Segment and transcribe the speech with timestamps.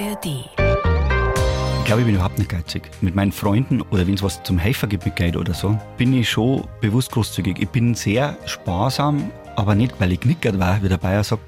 [0.00, 0.26] ARD.
[0.26, 2.90] Ich glaube, ich bin überhaupt nicht geizig.
[3.00, 6.12] Mit meinen Freunden oder wenn es was zum Helfer gibt mit Geld oder so, bin
[6.12, 7.58] ich schon bewusst großzügig.
[7.58, 11.42] Ich bin sehr sparsam, aber nicht, weil ich knickert war, wie der Bayer sagt,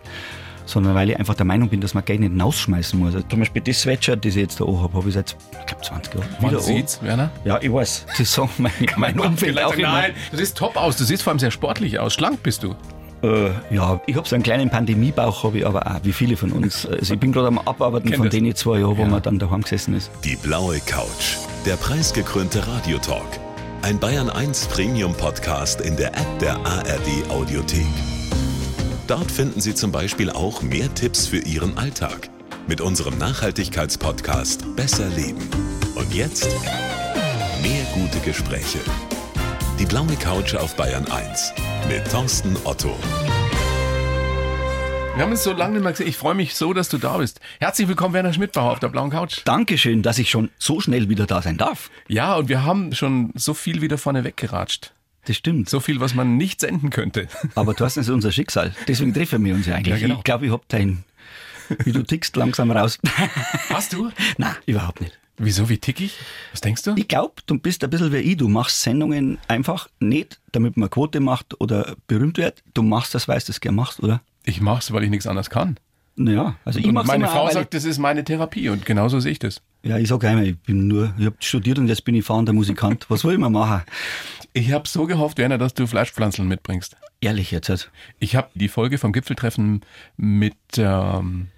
[0.65, 3.15] sondern weil ich einfach der Meinung bin, dass man Geld nicht rausschmeißen muss.
[3.15, 5.83] Also, zum Beispiel das Sweatshirt, das ich jetzt da habe, habe ich seit, ich glaube,
[5.85, 6.29] 20 Jahren.
[6.41, 7.25] Man wieder sieht's, Werner?
[7.25, 7.31] an.
[7.45, 8.07] Ja, ich weiß.
[8.19, 9.93] Das sagen mein, mein Umfeld auch immer.
[9.93, 10.97] Nein, du siehst top aus.
[10.97, 12.15] Du siehst vor allem sehr sportlich aus.
[12.15, 12.75] Schlank bist du.
[13.23, 16.53] Äh, ja, ich habe so einen kleinen Pandemiebauch, habe ich aber auch, wie viele von
[16.53, 16.87] uns.
[16.91, 19.09] Also ich bin gerade am Abarbeiten von denen zwei Jahren, wo Ja.
[19.09, 20.11] man dann daheim gesessen ist.
[20.25, 21.37] Die blaue Couch.
[21.67, 23.39] Der preisgekrönte Radiotalk.
[23.83, 27.87] Ein Bayern 1 Premium Podcast in der App der ARD Audiothek.
[29.07, 32.29] Dort finden Sie zum Beispiel auch mehr Tipps für Ihren Alltag.
[32.69, 35.49] Mit unserem Nachhaltigkeitspodcast Besser Leben.
[35.95, 36.49] Und jetzt
[37.63, 38.79] mehr gute Gespräche.
[39.81, 41.55] Die blaue Couch auf Bayern 1
[41.89, 42.95] mit Thorsten Otto.
[45.15, 46.07] Wir haben uns so lange nicht mehr gesehen.
[46.07, 47.41] Ich freue mich so, dass du da bist.
[47.61, 49.41] Herzlich willkommen, Werner Schmidtbauer auf der blauen Couch.
[49.47, 51.91] Dankeschön, dass ich schon so schnell wieder da sein darf.
[52.09, 54.93] Ja, und wir haben schon so viel wieder vorne weggeratscht.
[55.25, 55.71] Das stimmt.
[55.71, 57.29] So viel, was man nicht senden könnte.
[57.55, 58.75] Aber du hast ist unser Schicksal.
[58.87, 59.95] Deswegen treffen wir uns ja eigentlich.
[59.95, 60.19] Ja, genau.
[60.19, 61.05] Ich glaube, ich hab dein,
[61.85, 62.99] wie du tickst, langsam raus.
[63.71, 64.11] Hast du?
[64.37, 65.20] Nein, überhaupt nicht.
[65.43, 66.19] Wieso, wie tick ich?
[66.53, 66.95] Was denkst du?
[66.97, 68.37] Ich glaube, du bist ein bisschen wie ich.
[68.37, 72.63] Du machst Sendungen einfach nicht, damit man Quote macht oder berühmt wird.
[72.75, 74.21] Du machst das, weil du das gerne machst, oder?
[74.45, 75.79] Ich mach's, weil ich nichts anderes kann.
[76.17, 79.33] Naja, also ich mach's meine Frau auch, sagt, das ist meine Therapie und genauso sehe
[79.33, 79.63] ich das.
[79.83, 82.53] Ja, ich sag einmal, ich bin nur, ich habe studiert und jetzt bin ich fahrender
[82.53, 83.07] Musikant.
[83.09, 83.81] Was soll ich mal machen?
[84.53, 86.97] Ich habe so gehofft, Werner, dass du Fleischpflanzeln mitbringst.
[87.23, 87.71] Ehrlich jetzt.
[87.71, 87.91] Halt.
[88.19, 89.81] Ich habe die Folge vom Gipfeltreffen
[90.19, 91.49] mit ähm,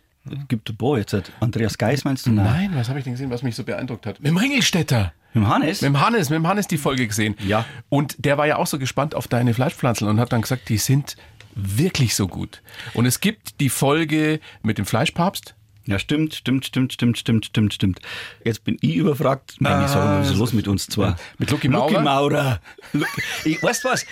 [0.49, 1.33] Gibt ein paar jetzt.
[1.41, 2.31] Andreas Geis meinst du?
[2.31, 4.21] Nein, was habe ich denn gesehen, was mich so beeindruckt hat?
[4.21, 5.13] Mit dem Ringelstädter.
[5.35, 5.81] Mit dem Hannes?
[5.81, 7.35] Mit dem Hannes, mit dem Hannes die Folge gesehen.
[7.47, 7.65] Ja.
[7.89, 10.79] Und der war ja auch so gespannt auf deine Fleischpflanzen und hat dann gesagt, die
[10.79, 11.17] sind
[11.55, 12.63] wirklich so gut.
[12.95, 15.55] Und es gibt die Folge mit dem Fleischpapst.
[15.85, 18.01] Ja, stimmt, stimmt, stimmt, stimmt, stimmt, stimmt, stimmt.
[18.45, 19.57] Jetzt bin ich überfragt.
[19.59, 21.17] Meine, ich sag mal, was ist los mit uns zwei?
[21.39, 21.91] Mit Lucky Maurer?
[21.91, 22.61] Lucky Maurer.
[22.93, 24.07] Lucky, ich, weißt du was?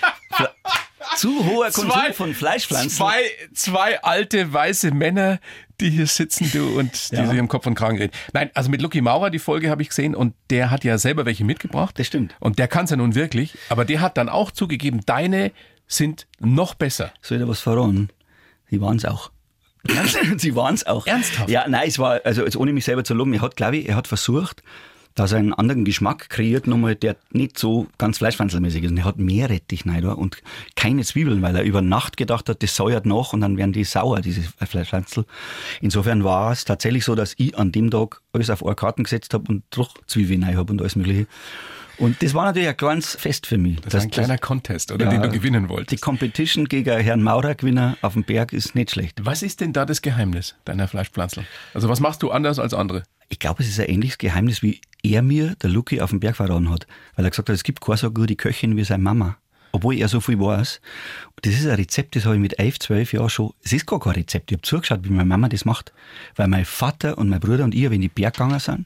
[1.16, 2.90] Zu hoher Konsum von Fleischpflanzen.
[2.90, 3.22] Zwei,
[3.54, 5.38] zwei alte weiße Männer,
[5.80, 7.26] die hier sitzen, du, und die Ja.
[7.26, 8.12] sich im Kopf und Kragen reden.
[8.32, 11.24] Nein, also mit Lucky Maurer, die Folge habe ich gesehen und der hat ja selber
[11.26, 11.98] welche mitgebracht.
[11.98, 12.34] Das stimmt.
[12.38, 15.52] Und der kann es ja nun wirklich, aber der hat dann auch zugegeben, deine
[15.86, 17.12] sind noch besser.
[17.22, 18.10] Soll ich dir was verraten?
[18.70, 19.30] Sie waren's auch.
[20.36, 21.06] Sie waren's auch.
[21.06, 21.48] Ernsthaft?
[21.48, 23.88] Ja, nein, es war, also jetzt ohne mich selber zu loben, er hat, glaube ich,
[23.88, 24.62] er hat versucht,
[25.14, 28.90] dass er einen anderen Geschmack kreiert, nochmal, der nicht so ganz fleischpflanzelmäßig ist.
[28.90, 30.42] Und er hat mehr Rettich rein und
[30.76, 33.84] keine Zwiebeln, weil er über Nacht gedacht hat, das säuert nach und dann werden die
[33.84, 35.24] sauer, diese Fleischpflanzel.
[35.80, 39.34] Insofern war es tatsächlich so, dass ich an dem Tag alles auf eine Karten gesetzt
[39.34, 41.26] habe und doch Zwiebeln rein habe und alles mögliche.
[42.00, 43.78] Und das war natürlich ein kleines Fest für mich.
[43.82, 46.02] Das ist ein kleiner Contest, oder, Ja, den du gewinnen Die wolltest.
[46.02, 49.18] Competition gegen Herrn Maurer-Gewinner auf dem Berg ist nicht schlecht.
[49.22, 51.46] Was ist denn da das Geheimnis deiner Fleischpflanzen?
[51.74, 53.02] Also was machst du anders als andere?
[53.30, 56.36] Ich glaube, es ist ein ähnliches Geheimnis, wie er mir, der Lucky, auf dem Berg
[56.36, 56.86] verraten hat.
[57.16, 59.38] Weil er gesagt hat, es gibt keine so gute Köchin wie seine Mama.
[59.72, 60.80] Obwohl er so viel weiß.
[61.36, 63.52] Und das ist ein Rezept, das habe ich mit 11, 12 Jahren schon.
[63.62, 64.50] Es ist gar kein Rezept.
[64.50, 65.92] Ich habe zugeschaut, wie meine Mama das macht.
[66.34, 68.84] Weil mein Vater und mein Bruder und ich, wenn die Berg gegangen sind,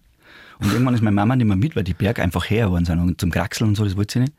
[0.61, 2.99] und irgendwann ist meine Mama nicht mehr mit, weil die Berge einfach her waren sind
[3.01, 4.33] und zum Kraxeln und so, das wollte sie nicht.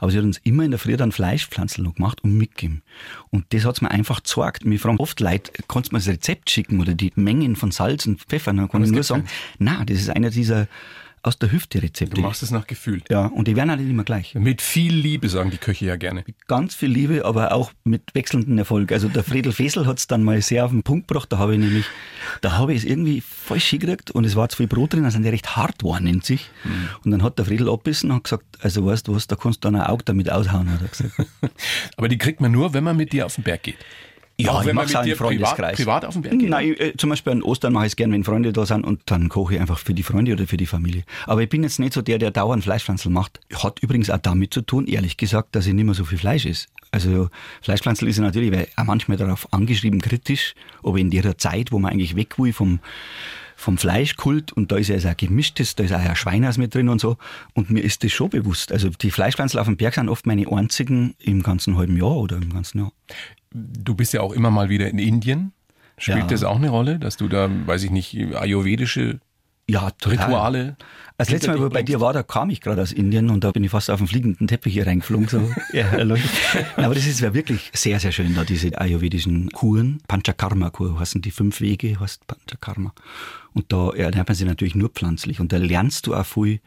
[0.00, 2.82] Aber sie hat uns immer in der Früh dann Fleischpflanzen noch gemacht und mitgegeben.
[3.30, 4.64] Und das hat's mir einfach gezeigt.
[4.64, 8.06] Mir fragen oft Leute, kannst du mir das Rezept schicken oder die Mengen von Salz
[8.06, 8.52] und Pfeffer?
[8.52, 9.24] Dann kann ich es nur sagen,
[9.58, 10.66] na, das ist einer dieser
[11.22, 12.14] aus der Hüfte Rezepte.
[12.14, 13.02] Du machst es nach Gefühl.
[13.10, 14.34] ja, und die werden auch nicht immer gleich.
[14.34, 16.24] Mit viel Liebe, sagen die Köche ja gerne.
[16.48, 18.92] Ganz viel Liebe, aber auch mit wechselndem Erfolg.
[18.92, 21.30] Also der Friedel Fesel hat's dann mal sehr auf den Punkt gebracht.
[21.32, 21.84] Da habe ich nämlich,
[22.40, 25.18] da habe ich es irgendwie falsch hingekriegt und es war zu viel Brot drin, also
[25.18, 26.50] die recht hart waren in sich.
[26.64, 26.88] Mhm.
[27.04, 29.64] Und dann hat der Friedel abbissen und hat gesagt, also weißt du was, da kannst
[29.64, 31.12] du dann ein Auge damit aushauen, hat er gesagt.
[31.96, 33.78] Aber die kriegt man nur, wenn man mit dir auf den Berg geht.
[34.44, 35.76] Ja, Auch ich wenn man mach's mit auch im dir privat, Freundeskreis.
[35.76, 36.50] privat auf den Berg geht.
[36.50, 38.84] Nein, ich, äh, zum Beispiel an Ostern mache ich es gern, wenn Freunde da sind
[38.84, 41.04] und dann koche ich einfach für die Freunde oder für die Familie.
[41.26, 43.40] Aber ich bin jetzt nicht so der, der dauernd Fleischpflanzel macht.
[43.54, 46.46] Hat übrigens auch damit zu tun, ehrlich gesagt, dass ich nicht mehr so viel Fleisch
[46.46, 46.66] esse.
[46.92, 47.28] Also
[47.62, 51.78] Fleischpflanzel ist ja natürlich weil auch manchmal darauf angeschrieben, kritisch, aber in der Zeit, wo
[51.78, 52.80] man eigentlich weg will vom
[53.60, 56.88] vom Fleischkult und da ist ja auch gemischtes, da ist auch ein Schweinehaus mit drin
[56.88, 57.16] und so.
[57.52, 58.72] Und mir ist das schon bewusst.
[58.72, 62.36] Also die Fleischpflanzel auf dem Berg sind oft meine einzigen im ganzen halben Jahr oder
[62.36, 62.92] im ganzen Jahr.
[63.52, 65.52] Du bist ja auch immer mal wieder in Indien.
[65.98, 66.26] Spielt Ja.
[66.26, 69.20] das auch eine Rolle, dass du da, weiß ich nicht, ayurvedische
[69.70, 70.26] Ja, total.
[70.26, 70.76] Rituale.
[71.16, 73.44] Als letztes Mal, wo ich bei dir war, da kam ich gerade aus Indien und
[73.44, 75.28] da bin ich fast auf den fliegenden Teppich hier reingeflogen.
[75.28, 75.50] So.
[75.74, 80.00] ja, aber das ist ja wirklich sehr, sehr schön, da diese ayurvedischen Kuren.
[80.08, 82.94] Panchakarma-Kur heißen die fünf Wege, heißt Panchakarma.
[83.52, 85.40] Und da ernährt man sich natürlich nur pflanzlich.
[85.40, 86.60] Und da lernst du auch viel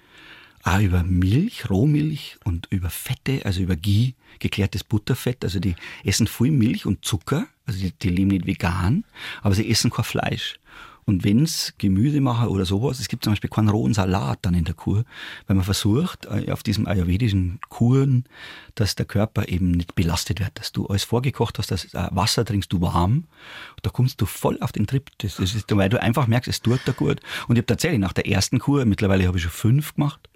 [0.63, 5.43] auch über Milch, Rohmilch und über Fette, also über Ghee, geklärtes Butterfett.
[5.43, 9.03] Also die essen viel Milch und Zucker, also die, die leben nicht vegan,
[9.41, 10.59] aber sie essen kein Fleisch.
[11.05, 14.63] Und wenn's Gemüse machen oder sowas, es gibt zum Beispiel keinen rohen Salat dann in
[14.63, 15.03] der Kur,
[15.47, 18.25] weil man versucht, äh, auf diesem ayurvedischen Kuren,
[18.75, 22.45] dass der Körper eben nicht belastet wird, dass du alles vorgekocht hast, dass äh, Wasser
[22.45, 23.25] trinkst du warm,
[23.81, 25.09] da kommst du voll auf den Trip.
[25.17, 27.19] Das, das ist, weil du einfach merkst, es tut dir gut.
[27.47, 30.29] Und ich habe tatsächlich nach der ersten Kur, mittlerweile habe ich schon fünf gemacht,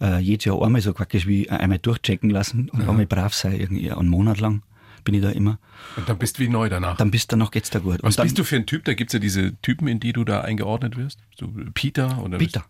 [0.00, 3.90] äh, jedes Jahr einmal so praktisch wie einmal durchchecken lassen und einmal brav sein, irgendwie
[3.92, 4.62] einen Monat lang
[5.04, 5.58] bin ich da immer.
[5.96, 6.96] Und dann bist du wie neu danach.
[6.96, 8.02] Dann bist du noch, geht's da gut.
[8.02, 8.84] Was und dann, bist du für ein Typ?
[8.84, 11.18] Da gibt's ja diese Typen, in die du da eingeordnet wirst.
[11.38, 12.64] So Peter oder Peter.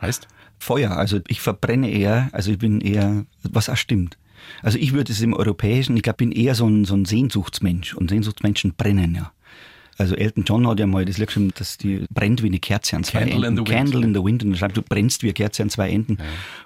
[0.00, 0.28] Heißt?
[0.58, 0.96] Feuer.
[0.96, 4.18] Also ich verbrenne eher, also ich bin eher, was auch stimmt.
[4.62, 7.94] Also ich würde es im Europäischen, ich glaube, bin eher so ein, so ein Sehnsuchtsmensch
[7.94, 9.32] und Sehnsuchtsmenschen brennen ja.
[9.98, 12.96] Also Elton John hat ja mal das Lied geschrieben, dass die brennt wie eine Kerze
[12.96, 13.56] an zwei Candle in Enden.
[13.58, 13.68] wind.
[13.68, 14.44] Candle in the wind.
[14.44, 16.18] Und er schreibt, du brennst wie eine Kerze an zwei Enden.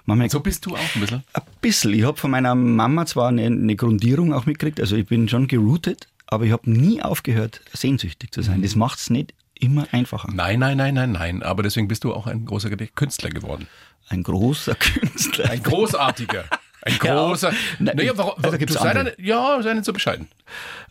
[0.05, 1.23] Manchmal So bist du auch ein bisschen.
[1.33, 1.93] ein bisschen.
[1.93, 5.47] Ich habe von meiner Mama zwar eine, eine Grundierung auch mitgekriegt, also ich bin schon
[5.47, 8.59] geroutet, aber ich habe nie aufgehört, sehnsüchtig zu sein.
[8.59, 8.63] Mhm.
[8.63, 10.29] Das macht's nicht immer einfacher.
[10.33, 11.43] Nein, nein, nein, nein, nein.
[11.43, 13.67] Aber deswegen bist du auch ein großer Künstler geworden.
[14.09, 15.49] Ein großer Künstler.
[15.51, 16.45] Ein großartiger.
[16.83, 17.53] Ein Ja, großer.
[17.79, 20.27] na, naja, warum, also gibt's du sei dann, ja, sei nicht so bescheiden.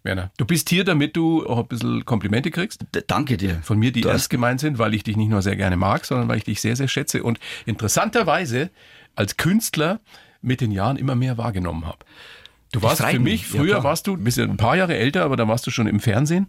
[0.03, 2.83] Werner, du bist hier, damit du auch ein bisschen Komplimente kriegst.
[2.95, 3.59] D- Danke dir.
[3.63, 5.77] Von mir, die Du hast- ernst gemeint sind, weil ich dich nicht nur sehr gerne
[5.77, 8.71] mag, sondern weil ich dich sehr, sehr schätze und interessanterweise
[9.17, 10.01] als Künstler
[10.43, 11.99] mit den Jahren immer mehr wahrgenommen habe.
[12.73, 13.43] Du warst für mich.
[13.43, 13.85] mich, Ja, früher klar.
[13.85, 16.49] warst du, bist ja ein paar Jahre älter, aber da warst du schon im Fernsehen.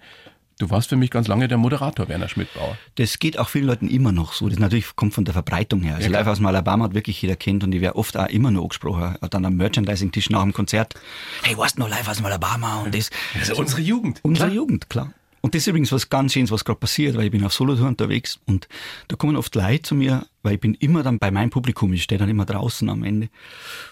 [0.62, 2.78] Du warst für mich ganz lange der Moderator, Werner Schmidtbauer.
[2.94, 4.48] Das geht auch vielen Leuten immer noch so.
[4.48, 5.96] Das natürlich kommt von der Verbreitung her.
[5.96, 8.28] Also Ja, live aus dem Alabama hat wirklich jeder kennt und ich wäre oft auch
[8.28, 9.18] immer noch angesprochen.
[9.28, 10.94] Dann am Merchandising-Tisch nach dem Konzert.
[11.42, 12.84] Hey, warst du noch live aus dem Alabama?
[12.84, 13.10] Und das.
[13.40, 14.20] Also unsere Jugend.
[14.22, 14.56] Unsere Klar.
[14.56, 15.12] Jugend, klar.
[15.42, 17.88] Und das ist übrigens was ganz Schönes, was gerade passiert, weil ich bin auf Solotour
[17.88, 18.68] unterwegs und
[19.08, 22.04] da kommen oft Leute zu mir, weil ich bin immer dann bei meinem Publikum, ich
[22.04, 23.30] stehe dann immer draußen am Ende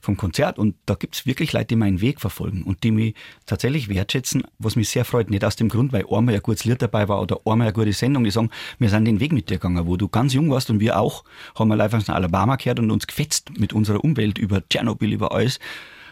[0.01, 3.15] vom Konzert und da gibt's wirklich Leute, die meinen Weg verfolgen und die mich
[3.47, 5.31] tatsächlich wertschätzen, was mich sehr freut.
[5.31, 7.93] Nicht aus dem Grund, weil einmal ein gutes Lied dabei war oder einmal eine gute
[7.93, 10.69] Sendung, die sagen, wir sind den Weg mit dir gegangen, wo du ganz jung warst
[10.69, 11.23] und wir auch,
[11.55, 15.31] haben wir live aus Alabama gehört und uns gefetzt mit unserer Umwelt über Tschernobyl, über
[15.31, 15.59] alles.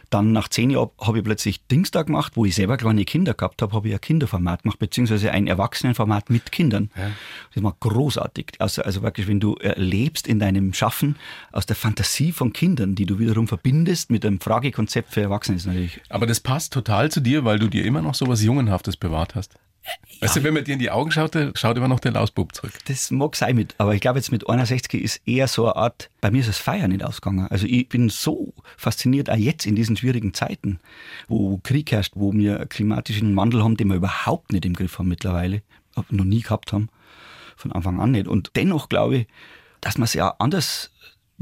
[0.09, 3.33] Dann nach zehn Jahren habe ich plötzlich Dings da gemacht, wo ich selber kleine Kinder
[3.33, 6.89] gehabt habe, habe ich ein Kinderformat gemacht, beziehungsweise ein Erwachsenenformat mit Kindern.
[7.53, 8.53] Das war großartig.
[8.59, 11.15] Also, also wirklich, wenn du erlebst in deinem Schaffen
[11.51, 15.65] aus der Fantasie von Kindern, die du wiederum verbindest mit einem Fragekonzept für Erwachsene, ist
[15.65, 18.97] natürlich Aber das passt total zu dir, weil du dir immer noch so was Jungenhaftes
[18.97, 19.55] bewahrt hast.
[20.19, 22.73] Weißt du, wenn man dir in die Augen schaut, schaut immer noch der Lausbub zurück.
[22.85, 26.09] Das mag sein mit, aber ich glaube jetzt mit 61 ist eher so eine Art,
[26.21, 27.47] bei mir ist das Feiern nicht ausgegangen.
[27.49, 30.79] Also ich bin so fasziniert, auch jetzt in diesen schwierigen Zeiten,
[31.27, 35.07] wo Krieg herrscht, wo wir klimatischen Wandel haben, den wir überhaupt nicht im Griff haben
[35.07, 35.61] mittlerweile,
[36.09, 36.89] noch nie gehabt haben,
[37.55, 38.27] von Anfang an nicht.
[38.27, 39.27] Und dennoch glaube ich,
[39.81, 40.91] dass man es ja anders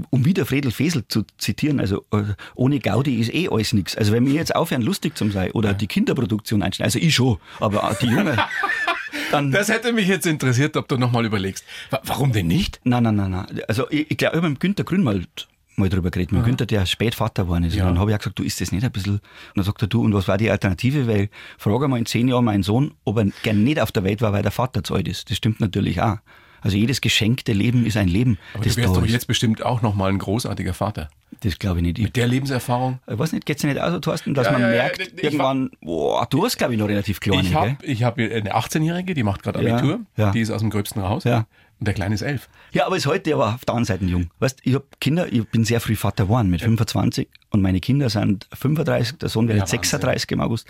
[0.09, 2.23] um wieder Fredel Fesel zu zitieren, also äh,
[2.55, 3.95] ohne Gaudi ist eh alles nix.
[3.95, 7.37] Also wenn wir jetzt aufhören, lustig zu sein oder die Kinderproduktion einstellen, also ich schon,
[7.59, 8.37] aber auch die Jungen,
[9.31, 9.51] dann...
[9.51, 11.63] Das hätte mich jetzt interessiert, ob du nochmal überlegst.
[11.89, 12.81] Wa- Warum denn nicht?
[12.83, 13.61] Nein, nein, nein, nein.
[13.67, 15.47] Also ich, ich glaube, ich habe mit Günter Grünwald
[15.77, 16.31] mal drüber geredet.
[16.31, 17.75] Mit Günther, der spät Vater geworden ist.
[17.75, 17.83] Ja.
[17.83, 19.15] Und dann habe ich auch gesagt, du ist das nicht ein bisschen.
[19.15, 19.21] Und
[19.55, 21.05] dann sagt er, du, und was war die Alternative?
[21.07, 24.21] Weil frage mal in zehn Jahren meinen Sohn, ob er gern nicht auf der Welt
[24.21, 25.29] war, weil der Vater zu alt ist.
[25.29, 26.17] Das stimmt natürlich auch.
[26.65, 29.83] Also jedes geschenkte Leben ist ein Leben, Aber das du wärst doch jetzt bestimmt auch
[29.83, 31.09] nochmal ein großartiger Vater.
[31.41, 31.99] Das glaube ich nicht.
[31.99, 32.99] Ich, Mit der Lebenserfahrung.
[33.07, 35.23] ich weiß nicht, geht's dir nicht aus, Thorsten, dass Ja, man ja, ja, merkt, war-
[35.23, 39.21] irgendwann, boah, du hast, glaube ich, noch relativ kleine, Ich habe hab eine 18-Jährige, die
[39.23, 39.99] macht gerade Ja, Abitur.
[40.17, 40.31] ja.
[40.31, 41.23] Die ist aus dem gröbsten raus.
[41.23, 41.45] Ja.
[41.77, 42.47] Und der Kleine ist elf.
[42.71, 44.31] Ja, aber ist heute aber auf der anderen Seite jung.
[44.39, 48.09] Weißt, ich habe Kinder, ich bin sehr früh Vater geworden mit 25 und meine Kinder
[48.09, 50.67] sind 35, der Sohn wird Ja, jetzt 36 im August,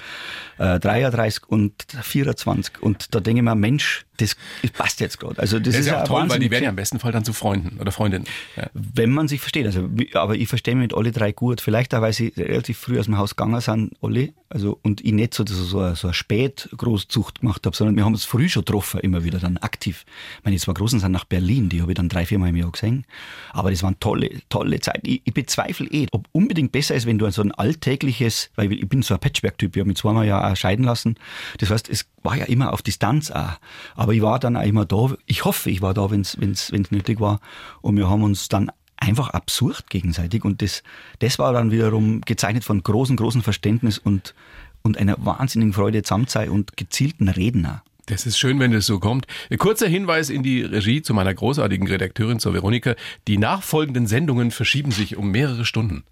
[0.58, 4.36] äh, 33 und 24 und da denke ich mir, Mensch, das,
[4.74, 5.40] passt jetzt gerade.
[5.40, 7.24] Also das, Das ist ja auch toll, weil die werden ja im besten Fall dann
[7.26, 8.26] zu Freunden oder Freundinnen.
[8.56, 8.70] Ja.
[8.74, 9.66] wenn man sich versteht.
[9.66, 11.62] Also, aber ich verstehe mich mit alle drei gut.
[11.62, 14.30] Vielleicht auch, weil sie relativ früh aus dem Haus gegangen sind, alle.
[14.50, 18.06] Also, und ich nicht so, so, so, eine- so eine Spätgroßzucht gemacht habe, sondern wir
[18.06, 20.06] haben uns früh schon getroffen, immer wieder dann aktiv.
[20.40, 22.50] Ich meine, die zwei Großen sind nach Berlin, die habe ich dann drei, vier Mal
[22.50, 23.06] im Jahr gesehen.
[23.52, 25.08] Aber das waren tolle, tolle Zeiten.
[25.08, 28.88] Ich, ich bezweifle eh, ob unbedingt besser ist, wenn du so ein alltägliches, weil ich
[28.88, 31.16] bin so ein Patchwork-Typ, ich habe mich zweimal ja auch scheiden lassen.
[31.60, 33.54] Das heißt, es war ja immer auf Distanz auch.
[33.96, 35.16] Aber ich war dann auch immer da.
[35.26, 37.40] Ich hoffe, ich war da, wenn es wenn's, wenn's nötig war.
[37.82, 40.44] Und wir haben uns dann einfach absurd gegenseitig.
[40.44, 40.84] Und das,
[41.20, 44.36] das war dann wiederum gezeichnet von großem, großem Verständnis und,
[44.82, 47.80] und einer wahnsinnigen Freude zusammen sein und gezielten Reden auch.
[48.08, 49.26] Das ist schön, wenn das so kommt.
[49.50, 52.96] Ein kurzer Hinweis in die Regie zu meiner großartigen Redakteurin, zur Veronika.
[53.28, 56.04] Die nachfolgenden Sendungen verschieben sich um mehrere Stunden.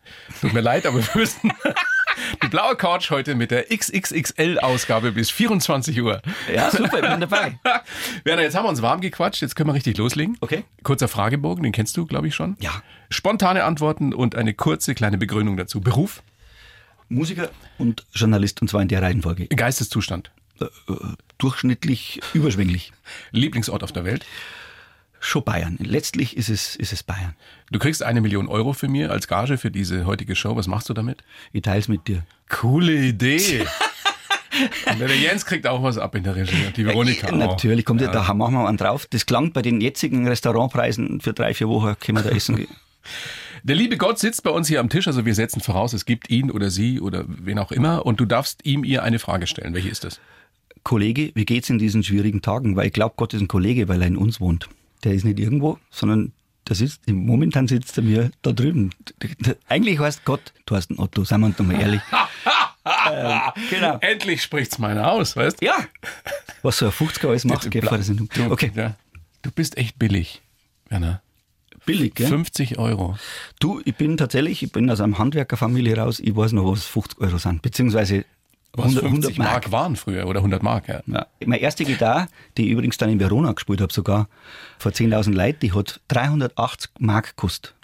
[0.41, 1.51] Tut mir leid, aber wir müssen
[2.41, 6.21] die blaue Couch heute mit der XXXL-Ausgabe bis 24 Uhr.
[6.53, 7.59] Ja, super, ich bin dabei.
[8.23, 10.37] Werner, jetzt haben wir uns warm gequatscht, jetzt können wir richtig loslegen.
[10.41, 10.63] Okay.
[10.83, 12.57] Kurzer Fragebogen, den kennst du, glaube ich, schon.
[12.59, 12.71] Ja.
[13.09, 15.81] Spontane Antworten und eine kurze kleine Begründung dazu.
[15.81, 16.23] Beruf,
[17.09, 19.47] Musiker und Journalist und zwar in der Reihenfolge.
[19.47, 20.65] Geisteszustand, äh,
[21.37, 22.91] durchschnittlich überschwänglich.
[23.31, 24.25] Lieblingsort auf der Welt?
[25.23, 25.77] Schon Bayern.
[25.79, 27.33] Letztlich ist es, ist es Bayern.
[27.71, 30.57] Du kriegst eine Million Euro für mir als Gage für diese heutige Show.
[30.57, 31.23] Was machst du damit?
[31.53, 32.23] Ich teile es mit dir.
[32.49, 33.65] Coole Idee.
[34.85, 36.65] Und der Jens kriegt auch was ab in der Regie.
[36.65, 37.31] Und die Veronika auch.
[37.31, 38.11] Natürlich, kommt ja.
[38.11, 39.07] da machen wir einen drauf.
[39.09, 42.67] Das klang bei den jetzigen Restaurantpreisen für drei, vier Wochen, können wir da essen gehen.
[43.63, 46.29] Der liebe Gott sitzt bei uns hier am Tisch, also wir setzen voraus, es gibt
[46.29, 49.73] ihn oder sie oder wen auch immer und du darfst ihm ihr eine Frage stellen.
[49.73, 50.19] Welche ist das?
[50.83, 52.75] Kollege, wie geht's in diesen schwierigen Tagen?
[52.75, 54.67] Weil ich glaube, Gott ist ein Kollege, weil er in uns wohnt.
[55.03, 56.31] Der ist nicht irgendwo, sondern
[56.67, 58.91] der sitzt, momentan sitzt er mir da drüben.
[59.67, 62.01] Eigentlich heißt Gott, du hast einen Otto, seien wir uns doch mal ehrlich.
[63.11, 63.97] ähm, genau.
[63.99, 65.65] Endlich spricht's meiner aus, weißt du?
[65.65, 65.75] Ja.
[66.61, 68.29] Was so ein 50er alles macht, geht vor der Sendung.
[68.49, 68.71] Okay.
[68.75, 68.95] Ja.
[69.41, 70.41] Du bist echt billig,
[70.87, 71.21] Werner
[71.85, 72.27] billig, gell?
[72.27, 73.17] 50 Euro.
[73.59, 77.19] Du, ich bin tatsächlich, ich bin aus einer Handwerkerfamilie raus, ich weiß noch, was 50
[77.19, 78.25] Euro sind, beziehungsweise
[78.75, 79.51] 100, 100 Mark.
[79.51, 79.71] Mark.
[79.71, 81.01] waren früher oder 100 Mark, ja.
[81.05, 81.27] ja.
[81.45, 82.27] Meine erste Gitarre,
[82.57, 84.27] die ich übrigens dann in Verona gespielt habe, sogar
[84.79, 87.75] vor 10.000 Leuten, die hat 380 Mark gekostet.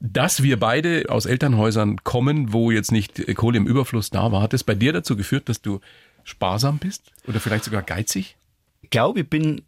[0.00, 4.54] Dass wir beide aus Elternhäusern kommen, wo jetzt nicht Kohle im Überfluss da war, hat
[4.54, 5.80] es bei dir dazu geführt, dass du
[6.24, 8.36] sparsam bist oder vielleicht sogar geizig?
[8.80, 9.62] Ich glaube, ich bin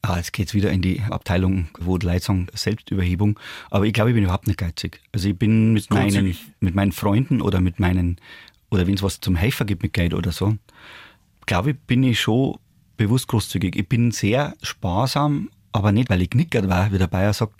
[0.00, 3.38] Ah, jetzt geht's wieder in die Abteilung, wo die Leute sagen, Selbstüberhebung.
[3.68, 5.00] Aber ich glaube, ich bin überhaupt nicht geizig.
[5.12, 8.20] Also ich bin mit meinen, mit meinen Freunden oder mit meinen,
[8.70, 10.56] oder wenn es was zum Helfer gibt mit Geld oder so,
[11.46, 12.58] glaube ich, bin ich schon
[12.96, 13.76] bewusst großzügig.
[13.76, 17.54] Ich bin sehr sparsam, aber nicht, weil ich knickert war, wie der Bayer sagt,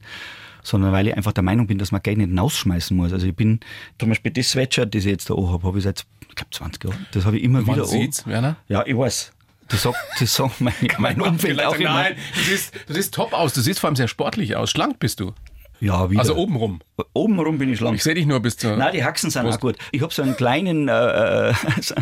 [0.63, 3.13] sondern weil ich einfach der Meinung bin, dass man Geld nicht rausschmeißen muss.
[3.13, 3.61] Also ich bin,
[3.99, 6.51] zum Beispiel das Sweatshirt, das ich jetzt da auch habe, habe ich seit, ich glaube,
[6.51, 7.07] 20 Jahren.
[7.13, 8.57] Das habe ich immer Man wieder sieht's, Werner?
[8.69, 9.33] Ja, ich weiß.
[9.69, 11.95] Das sagt, das sagt mein, mein Umfeld auch immer.
[11.95, 13.53] Nein, du siehst, du siehst top aus.
[13.55, 14.71] Du siehst vor allem sehr sportlich aus.
[14.71, 15.33] Schlank bist du.
[15.81, 16.21] Ja, wieder.
[16.21, 16.81] Also obenrum.
[17.15, 17.97] Obenrum bin ich schlank.
[17.97, 18.77] Ich sehe dich nur bis zur.
[18.77, 19.77] Nein, die Haxen sind auch gut.
[19.93, 21.95] Ich habe so einen kleinen, äh, so,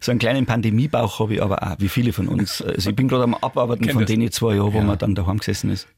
[0.00, 2.62] so einen kleinen Pandemiebauch habe ich aber auch, wie viele von uns.
[2.62, 4.10] Also ich bin gerade am Abarbeiten Kennt von das?
[4.10, 4.84] denen zwei Jahren, wo ja.
[4.84, 5.88] man dann daheim gesessen ist.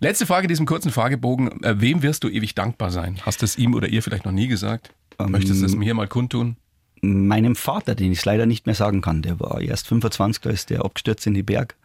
[0.00, 1.62] Letzte Frage diesem kurzen Fragebogen.
[1.64, 3.18] Äh, wem wirst du ewig dankbar sein?
[3.22, 4.92] Hast du es ihm oder ihr vielleicht noch nie gesagt?
[5.18, 6.56] Ähm, Möchtest du es mir hier mal kundtun?
[7.00, 10.70] meinem Vater, den ich leider nicht mehr sagen kann, der war erst 25, da ist
[10.70, 11.76] der abgestürzt in die Berg.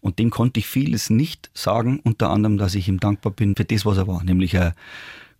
[0.00, 3.64] Und dem konnte ich vieles nicht sagen, unter anderem, dass ich ihm dankbar bin für
[3.64, 4.72] das, was er war, nämlich ein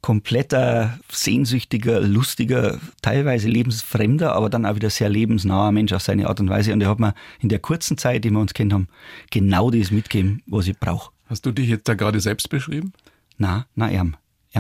[0.01, 6.41] kompletter, sehnsüchtiger, lustiger, teilweise lebensfremder, aber dann auch wieder sehr lebensnaher Mensch auf seine Art
[6.41, 6.73] und Weise.
[6.73, 8.89] Und er hat mir in der kurzen Zeit, die wir uns kennt haben,
[9.31, 11.13] genau das mitgegeben, was ich brauche.
[11.27, 12.93] Hast du dich jetzt da gerade selbst beschrieben?
[13.39, 14.07] Na, na, er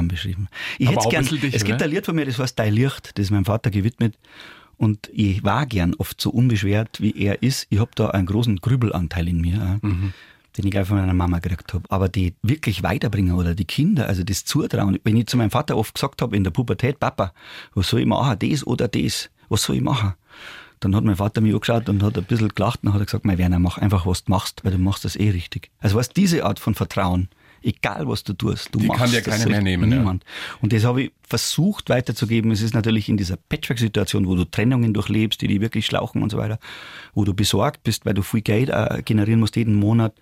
[0.02, 0.48] beschrieben.
[0.78, 3.24] Ich hätte gern, dich, es gibt ein Lied von mir, das heißt Dein Licht, das
[3.24, 4.16] ist meinem Vater gewidmet.
[4.78, 7.66] Und ich war gern oft so unbeschwert, wie er ist.
[7.68, 10.12] Ich habe da einen großen Grübelanteil in mir, mhm.
[10.56, 11.84] den ich gleich von meiner Mama gekriegt habe.
[11.88, 14.98] Aber die wirklich weiterbringen oder die Kinder, also das Zutrauen.
[15.02, 17.32] Wenn ich zu meinem Vater oft gesagt habe in der Pubertät, Papa,
[17.74, 20.14] was soll ich machen, das oder das, was soll ich machen?
[20.80, 23.36] Dann hat mein Vater mich angeschaut und hat ein bisschen gelacht und hat gesagt, mein
[23.36, 25.70] Werner, mach einfach, was du machst, weil du machst das eh richtig.
[25.80, 27.28] Also was diese Art von Vertrauen,
[27.68, 29.88] egal was du tust, du Die machst kann dir keiner mehr nehmen.
[29.88, 30.24] Niemand.
[30.24, 30.58] Ja.
[30.62, 32.50] Und das habe ich versucht weiterzugeben.
[32.50, 36.30] Es ist natürlich in dieser Patchwork-Situation, wo du Trennungen durchlebst, die dich wirklich schlauchen und
[36.30, 36.58] so weiter,
[37.14, 40.14] wo du besorgt bist, weil du viel Geld äh, generieren musst jeden Monat.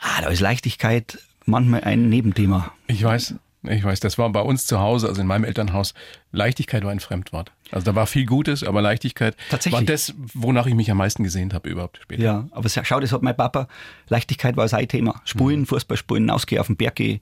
[0.00, 2.72] Ah, da ist Leichtigkeit manchmal ein Nebenthema.
[2.86, 3.34] Ich weiß.
[3.68, 5.94] Ich weiß, das war bei uns zu Hause, also in meinem Elternhaus,
[6.32, 7.52] Leichtigkeit war ein Fremdwort.
[7.70, 9.36] Also da war viel Gutes, aber Leichtigkeit
[9.70, 12.22] war das, wonach ich mich am meisten gesehnt habe überhaupt später.
[12.22, 13.68] Ja, aber schau, das hat mein Papa,
[14.08, 15.20] Leichtigkeit war sein Thema.
[15.24, 15.66] Spulen, mhm.
[15.66, 17.20] Fußball spielen, ausgehen auf den Berg gehen.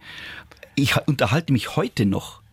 [0.74, 2.43] Ich unterhalte mich heute noch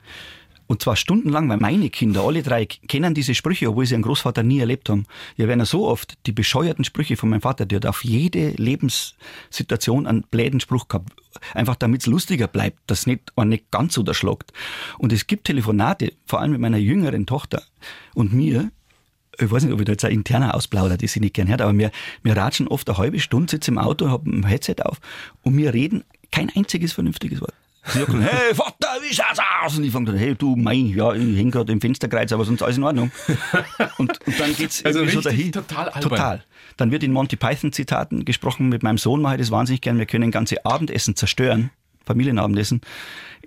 [0.71, 4.41] und zwar stundenlang, weil meine Kinder, alle drei, kennen diese Sprüche, obwohl sie ihren Großvater
[4.41, 5.05] nie erlebt haben.
[5.35, 10.07] Ja, werden so oft die bescheuerten Sprüche von meinem Vater, der hat auf jede Lebenssituation
[10.07, 11.11] einen bläden Spruch gehabt.
[11.53, 14.53] Einfach damit es lustiger bleibt, dass nicht man nicht ganz unterschlagt.
[14.97, 17.63] Und es gibt Telefonate, vor allem mit meiner jüngeren Tochter
[18.15, 18.71] und mir,
[19.37, 21.61] ich weiß nicht, ob ich da jetzt ein interner ausplauder, das ich nicht gern hört,
[21.61, 21.91] aber wir,
[22.23, 25.01] wir ratschen oft eine halbe Stunde, sitzen im Auto, haben ein Headset auf
[25.41, 27.55] und wir reden kein einziges vernünftiges Wort.
[27.83, 29.77] Dann, hey Vater, wie schaut's aus?
[29.77, 32.61] Und ich fange dann, hey du, mein, ja, ich hänge gerade im Fensterkreuz, aber sonst
[32.61, 33.11] alles in Ordnung.
[33.97, 35.51] Und, und dann geht's also so dahin.
[35.51, 36.09] Total albern.
[36.09, 36.43] Total.
[36.77, 38.69] Dann wird in Monty Python Zitaten gesprochen.
[38.69, 39.97] Mit meinem Sohn mache ich das wahnsinnig gern.
[39.97, 41.71] Wir können ganze Abendessen zerstören,
[42.05, 42.81] Familienabendessen,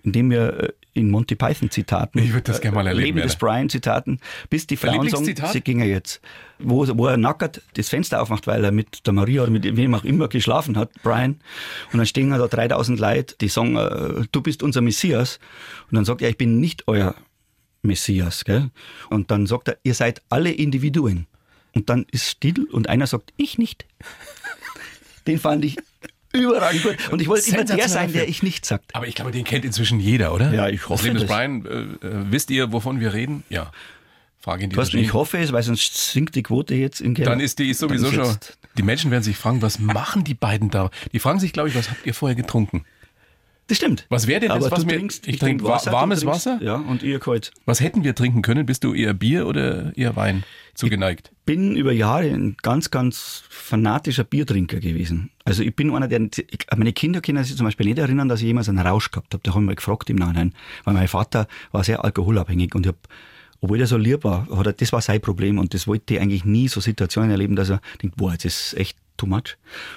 [0.03, 2.21] indem wir äh, in Monty Python Zitaten.
[2.21, 3.19] Ich würde das gerne mal erleben.
[3.19, 6.21] Leben des Brian Zitaten, bis die Frauen sagen, sie gingen jetzt.
[6.61, 9.95] Wo, wo er nackert das Fenster aufmacht, weil er mit der Maria oder mit wem
[9.95, 11.41] auch immer geschlafen hat, Brian.
[11.93, 15.41] Und dann stehen da 3000 Leute, die sagen, äh, du bist unser Messias.
[15.91, 17.15] Und dann sagt er, ich bin nicht euer
[17.83, 18.45] Messias.
[18.45, 18.71] Gell?
[19.11, 21.27] Und dann sagt er, ihr seid alle Individuen.
[21.75, 23.85] Und dann ist still und einer sagt, ich nicht.
[25.27, 25.77] Den fand ich
[26.35, 26.97] überragend gut.
[27.11, 28.95] Und ich wollte immer der sein, der ich nicht sagt.
[28.95, 30.53] Aber ich glaube, den kennt inzwischen jeder, oder?
[30.53, 31.05] Ja, ich hoffe das.
[31.05, 31.67] Leben des Brian,
[32.03, 33.43] äh, äh, wisst ihr, wovon wir reden?
[33.49, 33.71] Ja.
[34.41, 37.31] Frage in die Thorsten, ich hoffe es, weil sonst sinkt die Quote jetzt in Keller.
[37.31, 38.37] Dann ist die sowieso ist schon.
[38.77, 40.91] Die Menschen werden sich fragen, was machen die beiden da?
[41.13, 42.85] Die fragen sich, glaube ich, was habt ihr vorher getrunken?
[43.69, 44.05] Das stimmt.
[44.11, 45.93] Was wäre denn das, Aber was du mir- trinkst, ich ich trinke trink wa- Wasser,
[45.93, 46.59] warmes trinkst, Wasser?
[46.63, 47.53] Ja, und ihr kalt.
[47.65, 48.67] Was hätten wir trinken können?
[48.67, 51.31] Bist du eher Bier oder eher Wein zugeneigt?
[51.47, 55.31] bin über Jahre ein ganz, ganz fanatischer Biertrinker gewesen.
[55.45, 58.41] Also ich bin einer, der, ich- meine Kinder können sich zum Beispiel nicht erinnern, dass
[58.41, 59.43] ich jemals einen Rausch gehabt habe.
[59.43, 60.55] Da habe ich mal gefragt im Nachhinein,
[60.85, 62.97] weil mein Vater war sehr alkoholabhängig und ich hab,
[63.61, 66.21] obwohl er so lieb war, hat er, das war sein Problem und das wollte ich
[66.21, 69.57] eigentlich nie so Situationen erleben, dass er denkt, boah, jetzt ist echt too much.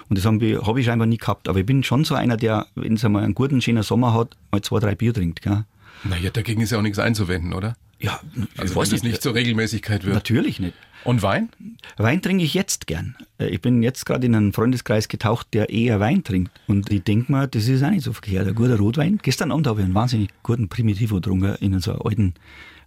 [0.10, 1.48] Und das habe ich, hab ich scheinbar nie gehabt.
[1.48, 4.36] Aber ich bin schon so einer, der, wenn es einmal einen guten, schönen Sommer hat,
[4.52, 5.42] mal zwei, drei Bier trinkt.
[5.42, 5.64] Gell?
[6.04, 7.76] Naja, dagegen ist ja auch nichts einzuwenden, oder?
[8.00, 8.20] Ja,
[8.54, 10.14] ich Also weiß wenn es nicht zur Regelmäßigkeit wird.
[10.14, 10.76] Natürlich nicht.
[11.04, 11.50] Und Wein?
[11.96, 13.16] Wein trinke ich jetzt gern.
[13.40, 16.52] Äh, Ich bin jetzt gerade in einen Freundeskreis getaucht, der eher Wein trinkt.
[16.68, 18.48] Und ich denke mir, das ist auch nicht so verkehrt.
[18.48, 19.20] Ein guter Rotwein.
[19.22, 22.34] Gestern Abend habe ich einen wahnsinnig guten Primitivo getrunken in so einem alten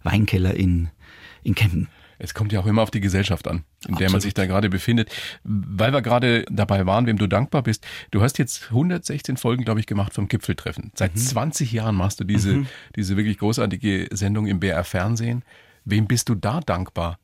[0.03, 0.89] Weinkeller in,
[1.43, 1.87] in Kempten.
[2.23, 4.21] Es kommt ja auch immer auf die Gesellschaft an, in der man Absolut.
[4.21, 5.09] sich da gerade befindet.
[5.43, 7.85] Weil wir gerade dabei waren, wem du dankbar bist.
[8.11, 10.91] Du hast jetzt 116 Folgen, glaube ich, gemacht vom Gipfeltreffen.
[10.93, 15.43] Seit 20 Jahren machst du diese, diese wirklich großartige Sendung im BR Fernsehen.
[15.83, 17.17] Wem bist du da dankbar?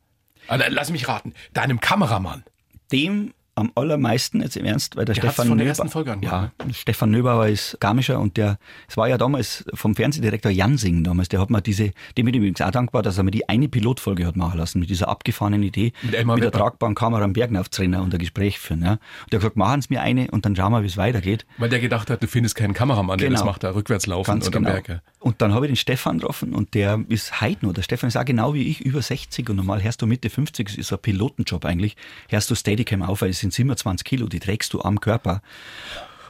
[0.47, 1.33] Ah, lass mich raten.
[1.53, 2.43] Deinem Kameramann.
[2.91, 6.11] Dem am allermeisten, jetzt im Ernst, weil der, Der Stefan von der Nöber- ersten Folge
[6.13, 10.51] an Ja, gemacht, Stefan Nöbauer ist Garmischer und der, es war ja damals vom Fernsehdirektor
[10.51, 13.31] Jansing damals, der hat mir diese, dem bin ich übrigens auch dankbar, dass er mir
[13.31, 17.23] die eine Pilotfolge hat machen lassen, mit dieser abgefahrenen Idee, Mit mit der tragbaren Kamera
[17.23, 18.83] am Bergenauftrainer und ein Gespräch führen.
[18.83, 18.91] Ja.
[18.91, 18.99] Und
[19.31, 21.45] der hat gesagt, machen Sie mir eine und dann schauen wir, wie es weitergeht.
[21.57, 23.39] Weil der gedacht hat, du findest keinen Kameramann, der Genau.
[23.39, 24.69] das macht, da rückwärts laufen Ganz und genau.
[24.69, 24.87] am Berg.
[24.89, 25.01] ja.
[25.19, 27.73] Und dann habe ich den Stefan getroffen und der ist heute noch.
[27.73, 30.67] Der Stefan ist auch genau wie ich, über 60 und normal hörst du Mitte 50,
[30.67, 31.97] das ist ein Pilotenjob eigentlich,
[32.29, 35.41] hörst du Steadicam auf, weil es sind 27 Kilo, die trägst du am Körper.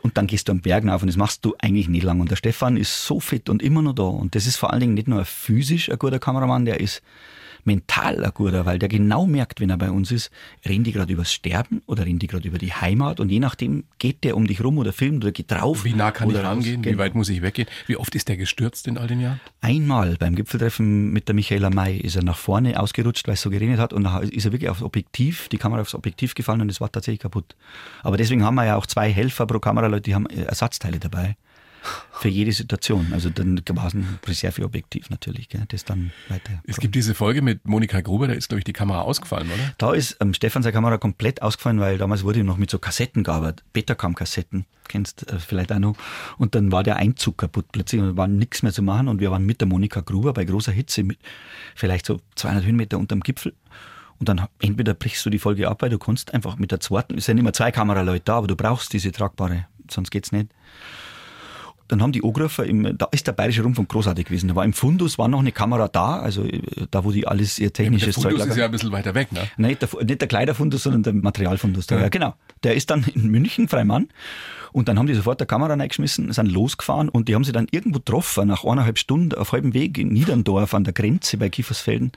[0.01, 2.21] Und dann gehst du am Bergen auf und das machst du eigentlich nicht lang.
[2.21, 4.03] Und der Stefan ist so fit und immer noch da.
[4.03, 7.01] Und das ist vor allen Dingen nicht nur physisch ein guter Kameramann, der ist
[7.63, 10.31] mental ein guter, weil der genau merkt, wenn er bei uns ist,
[10.67, 13.83] reden die gerade übers Sterben oder reden die gerade über die Heimat und je nachdem
[13.99, 15.83] geht der um dich rum oder filmt oder geht drauf.
[15.83, 16.83] Wie nah kann ich rangehen?
[16.83, 16.99] Wie Genau.
[17.03, 17.67] weit muss ich weggehen?
[17.87, 19.39] Wie oft ist der gestürzt in all den Jahren?
[19.61, 23.49] Einmal beim Gipfeltreffen mit der Michaela May ist er nach vorne ausgerutscht, weil es so
[23.49, 26.79] geregnet hat und ist er wirklich aufs Objektiv, die Kamera aufs Objektiv gefallen und es
[26.81, 27.55] war tatsächlich kaputt.
[28.03, 31.35] Aber deswegen haben wir ja auch zwei Helfer pro Kameraleute, die haben äh, Ersatzteile dabei.
[32.11, 33.07] Für jede Situation.
[33.13, 36.61] Also dann war es ein Reserveobjektiv natürlich, gell, das dann weiter.
[36.65, 39.73] Es gibt diese Folge mit Monika Gruber, da ist, glaube ich, die Kamera ausgefallen, oder?
[39.77, 43.23] Da ist ähm, Stefan seine Kamera komplett ausgefallen, weil damals wurde noch mit so Kassetten
[43.23, 45.95] gearbeitet, Betacam-Kassetten, kennst äh, vielleicht auch noch.
[46.37, 49.07] Und dann war der Einzug kaputt plötzlich und war nichts mehr zu machen.
[49.07, 51.19] Und wir waren mit der Monika Gruber bei großer Hitze, mit
[51.75, 53.53] vielleicht so 200 Höhenmeter unterm Gipfel.
[54.19, 57.17] Und dann entweder brichst du die Folge ab, weil du kannst einfach mit der zweiten,
[57.17, 60.49] es sind immer zwei Kameraleute da, aber du brauchst diese tragbare, sonst geht's nicht.
[61.87, 64.49] Dann haben die angerufen, im, da ist der Bayerische Rundfunk großartig gewesen.
[64.49, 67.59] Da war im Fundus war noch eine Kamera da, also äh, da, wo die alles
[67.59, 69.47] ihr Der technisches Zeug Fundus ist ja ein bisschen weiter weg, ne?
[69.57, 71.87] Nein, nicht der, nicht der Kleiderfundus, sondern der Materialfundus.
[71.87, 72.03] Der, Ja.
[72.03, 72.09] ja.
[72.09, 72.33] genau.
[72.63, 74.09] Der ist dann in München, Freimann.
[74.73, 77.67] Und dann haben die sofort der Kamera reingeschmissen, sind losgefahren und die haben sie dann
[77.71, 82.11] irgendwo getroffen, nach eineinhalb Stunden auf halbem Weg in Niederndorf an der Grenze bei Kiefersfelden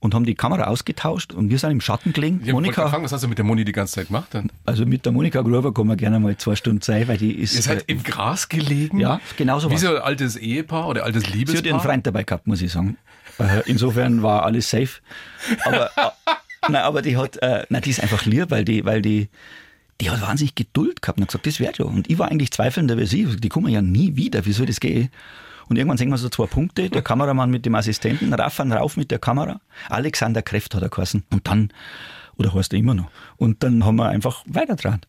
[0.00, 2.40] und haben die Kamera ausgetauscht und wir sind im Schatten gelegen.
[2.40, 4.28] Gerade Monika, fragen, was hast du mit der Moni die ganze Zeit gemacht?
[4.32, 4.50] Dann?
[4.66, 7.54] also mit der Monika Gruber kann man gerne mal zwei Stunden sein, weil die ist.
[7.54, 9.00] Ihr seid äh, im Gras gelegen?
[9.00, 11.80] Ja, genau so Wie so ein altes Ehepaar oder altes Sie hat ihren Liebespaar?
[11.80, 12.96] Freund dabei gehabt, muss ich sagen.
[13.38, 15.00] Äh, Insofern war alles safe.
[15.64, 16.10] Aber, äh,
[16.68, 19.28] nein, aber die hat, äh, nein, die ist einfach lieb, weil die, weil die,
[20.00, 21.86] die hat wahnsinnig Geduld gehabt und hat gesagt, das wird schon.
[21.86, 23.24] Und ich war eigentlich zweifelnder wie sie.
[23.36, 24.44] Die kommen ja nie wieder.
[24.46, 25.10] Wie soll das gehen?
[25.68, 26.90] Und irgendwann sehen wir so zwei Punkte.
[26.90, 29.60] Der Kameramann mit dem Assistenten, rauffahren rauf mit der Kamera.
[29.88, 31.24] Alexander Kräft hat er geheißen.
[31.30, 31.72] Und dann,
[32.36, 33.10] oder heißt er immer noch.
[33.36, 35.02] Und dann haben wir einfach weitergetragen.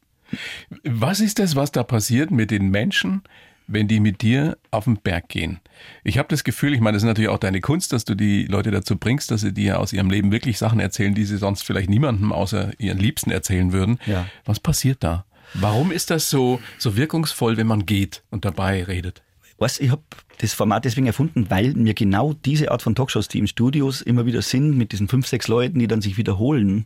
[0.83, 3.21] Was ist das, was da passiert mit den Menschen,
[3.67, 5.59] wenn die mit dir auf den Berg gehen?
[6.03, 8.45] Ich habe das Gefühl, ich meine, das ist natürlich auch deine Kunst, dass du die
[8.45, 11.63] Leute dazu bringst, dass sie dir aus ihrem Leben wirklich Sachen erzählen, die sie sonst
[11.63, 13.99] vielleicht niemandem außer ihren Liebsten erzählen würden.
[14.05, 14.25] Ja.
[14.45, 15.25] Was passiert da?
[15.53, 19.21] Warum ist das so, so wirkungsvoll, wenn man geht und dabei redet?
[19.57, 20.03] Weißt, ich habe
[20.39, 24.25] das Format deswegen erfunden, weil mir genau diese Art von Talkshows, die im Studios immer
[24.25, 26.85] wieder sind, mit diesen fünf, sechs Leuten, die dann sich wiederholen,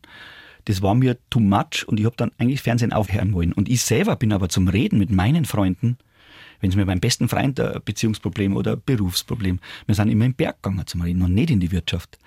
[0.65, 3.53] das war mir too much und ich habe dann eigentlich Fernsehen aufhören wollen.
[3.53, 5.97] Und ich selber bin aber zum Reden mit meinen Freunden,
[6.59, 10.33] wenn es mir beim besten Freund ein Beziehungsproblem oder ein Berufsproblem, wir sind immer im
[10.33, 12.19] Berg gegangen zum Reden und nicht in die Wirtschaft.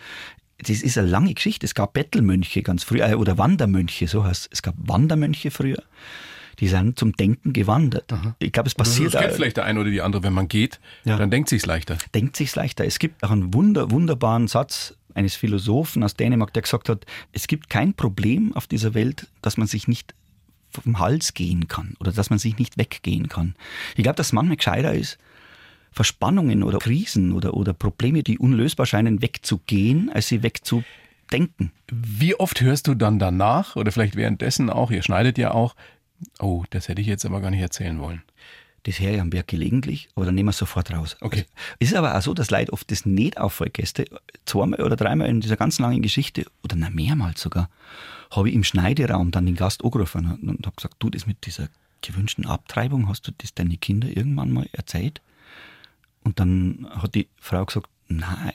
[0.59, 1.67] Das ist eine lange Geschichte.
[1.67, 4.49] Es gab Bettelmönche ganz früh, äh, oder Wandermönche, so heißt es.
[4.53, 5.83] Es gab Wandermönche früher.
[6.59, 8.13] Die sind zum Denken gewandert.
[8.39, 10.81] Ich glaube, es Das passiert kennt vielleicht der eine oder die andere, wenn man geht,
[11.05, 11.17] Ja.
[11.17, 11.99] dann denkt sich's leichter.
[12.15, 12.85] denkt sich's leichter.
[12.85, 17.47] Es gibt auch einen wunder, wunderbaren Satz eines Philosophen aus Dänemark, der gesagt hat, es
[17.47, 20.15] gibt kein Problem auf dieser Welt, dass man sich nicht
[20.71, 23.55] vom Hals gehen kann oder dass man sich nicht weggehen kann.
[23.95, 25.19] Ich glaube, dass manchmal gescheiter ist,
[25.91, 31.73] Verspannungen oder Krisen oder, oder Probleme, die unlösbar scheinen, wegzugehen, als sie wegzudenken.
[31.91, 35.75] Wie oft hörst du dann danach oder vielleicht währenddessen auch, ihr schneidet ja auch,
[36.39, 38.23] oh, das hätte ich jetzt aber gar nicht erzählen wollen.
[38.85, 41.17] Das höre ich am Berg gelegentlich, aber dann nehmen wir es sofort raus.
[41.21, 41.45] Okay.
[41.79, 44.07] Es ist aber auch so, dass Leute oft das nicht auffällt, Gäste.
[44.45, 47.71] Zweimal oder dreimal in dieser ganz langen Geschichte, oder na mehrmals sogar,
[48.33, 51.47] habe ich im Schneideraum dann den Gast angerufen und, und habe gesagt, du, das mit
[51.47, 51.69] dieser
[52.01, 55.21] gewünschten Abtreibung, hast du das deine Kinder irgendwann mal erzählt?
[56.25, 58.53] Und dann hat die Frau gesagt, nein,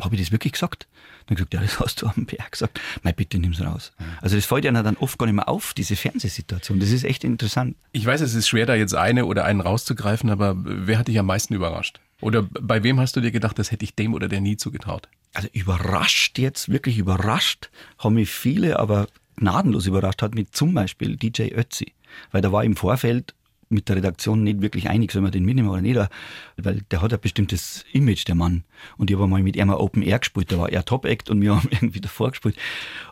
[0.00, 0.86] habe ich das wirklich gesagt?
[1.26, 2.80] Dann gesagt, ja, das hast du am Berg gesagt.
[3.02, 3.92] Nein, bitte nimm's raus.
[4.20, 6.80] Also das fällt ja dann oft gar nicht mehr auf, diese Fernsehsituation.
[6.80, 7.76] Das ist echt interessant.
[7.92, 11.18] Ich weiß, es ist schwer, da jetzt eine oder einen rauszugreifen, aber wer hat dich
[11.18, 12.00] am meisten überrascht?
[12.20, 15.08] Oder bei wem hast du dir gedacht, das hätte ich dem oder der nie zugetraut?
[15.34, 21.16] Also überrascht jetzt, wirklich überrascht, haben mich viele, aber gnadenlos überrascht hat mich zum Beispiel
[21.16, 21.92] DJ Ötzi.
[22.32, 23.34] Weil da war im Vorfeld
[23.68, 26.00] mit der Redaktion nicht wirklich einig, soll man den mitnehmen oder nicht,
[26.56, 28.64] weil der hat ein bestimmtes Image, der Mann.
[28.96, 31.56] Und ich habe mal mit ihm Open Air gespielt, da war er Top-Act und wir
[31.56, 32.56] haben irgendwie davor gespielt.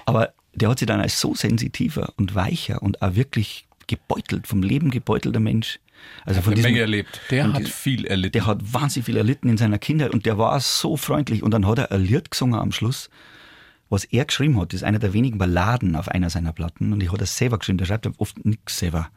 [0.05, 4.63] Aber der hat sich dann als so sensitiver und weicher und auch wirklich gebeutelt, vom
[4.63, 5.79] Leben gebeutelter Mensch.
[6.25, 7.21] Also von eine diesem, Menge erlebt.
[7.31, 8.33] Der hat viel erlitten.
[8.33, 11.43] Der hat wahnsinnig viel erlitten in seiner Kindheit und der war so freundlich.
[11.43, 13.11] Und dann hat er ein Lied gesungen am Schluss,
[13.89, 14.73] was er geschrieben hat.
[14.73, 16.93] Das ist einer der wenigen Balladen auf einer seiner Platten.
[16.93, 17.79] Und ich hat das selber geschrieben.
[17.79, 19.11] Der schreibt oft nichts selber.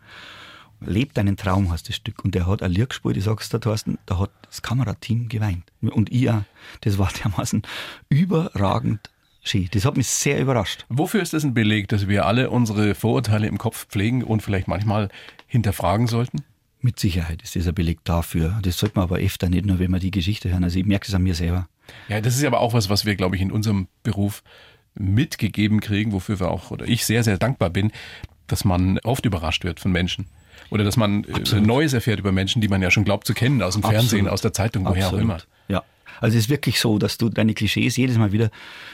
[0.81, 2.23] Lebt deinen Traum heißt das Stück.
[2.23, 5.63] Und der hat ein Lied gespielt, ich sag's dir, Thorsten, da hat das Kamerateam geweint.
[5.81, 6.43] Und ich auch.
[6.81, 7.63] Das war dermaßen
[8.09, 9.09] überragend
[9.43, 9.67] schön.
[9.71, 10.85] Das hat mich sehr überrascht.
[10.89, 14.67] Wofür ist das ein Beleg, dass wir alle unsere Vorurteile im Kopf pflegen und vielleicht
[14.67, 15.09] manchmal
[15.47, 16.43] hinterfragen sollten?
[16.81, 18.59] Mit Sicherheit ist das ein Beleg dafür.
[18.61, 20.63] Das sollte man aber öfter nicht nur, wenn wir die Geschichte hören.
[20.63, 21.67] Also ich merke es an mir selber.
[22.07, 24.43] Ja, das ist aber auch was, was wir, glaube ich, in unserem Beruf
[24.93, 27.91] mitgegeben kriegen, wofür wir auch, oder ich sehr, sehr dankbar bin,
[28.47, 30.27] dass man oft überrascht wird von Menschen.
[30.69, 31.65] Oder dass man äh, Absolut.
[31.65, 34.01] Neues erfährt über Menschen, die man ja schon glaubt zu kennen, aus dem Absolut.
[34.01, 35.19] Fernsehen, aus der Zeitung, woher Absolut.
[35.19, 35.37] auch immer.
[35.67, 35.83] Ja.
[36.19, 38.51] Also es ist wirklich so, dass du deine Klischees jedes Mal wieder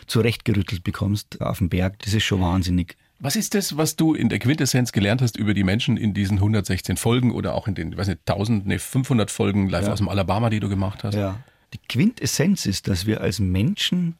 [0.07, 1.99] zurechtgerüttelt bekommst auf dem Berg.
[1.99, 2.95] Das ist schon wahnsinnig.
[3.19, 6.38] Was ist das, was du in der Quintessenz gelernt hast über die Menschen in diesen
[6.38, 9.93] 116 Folgen oder auch in den, ich weiß nicht, 1000, nee, 500 Folgen live ja.
[9.93, 11.15] aus dem Alabama, die du gemacht hast?
[11.15, 11.39] Ja.
[11.73, 14.15] Die Quintessenz ist, dass wir als Menschen,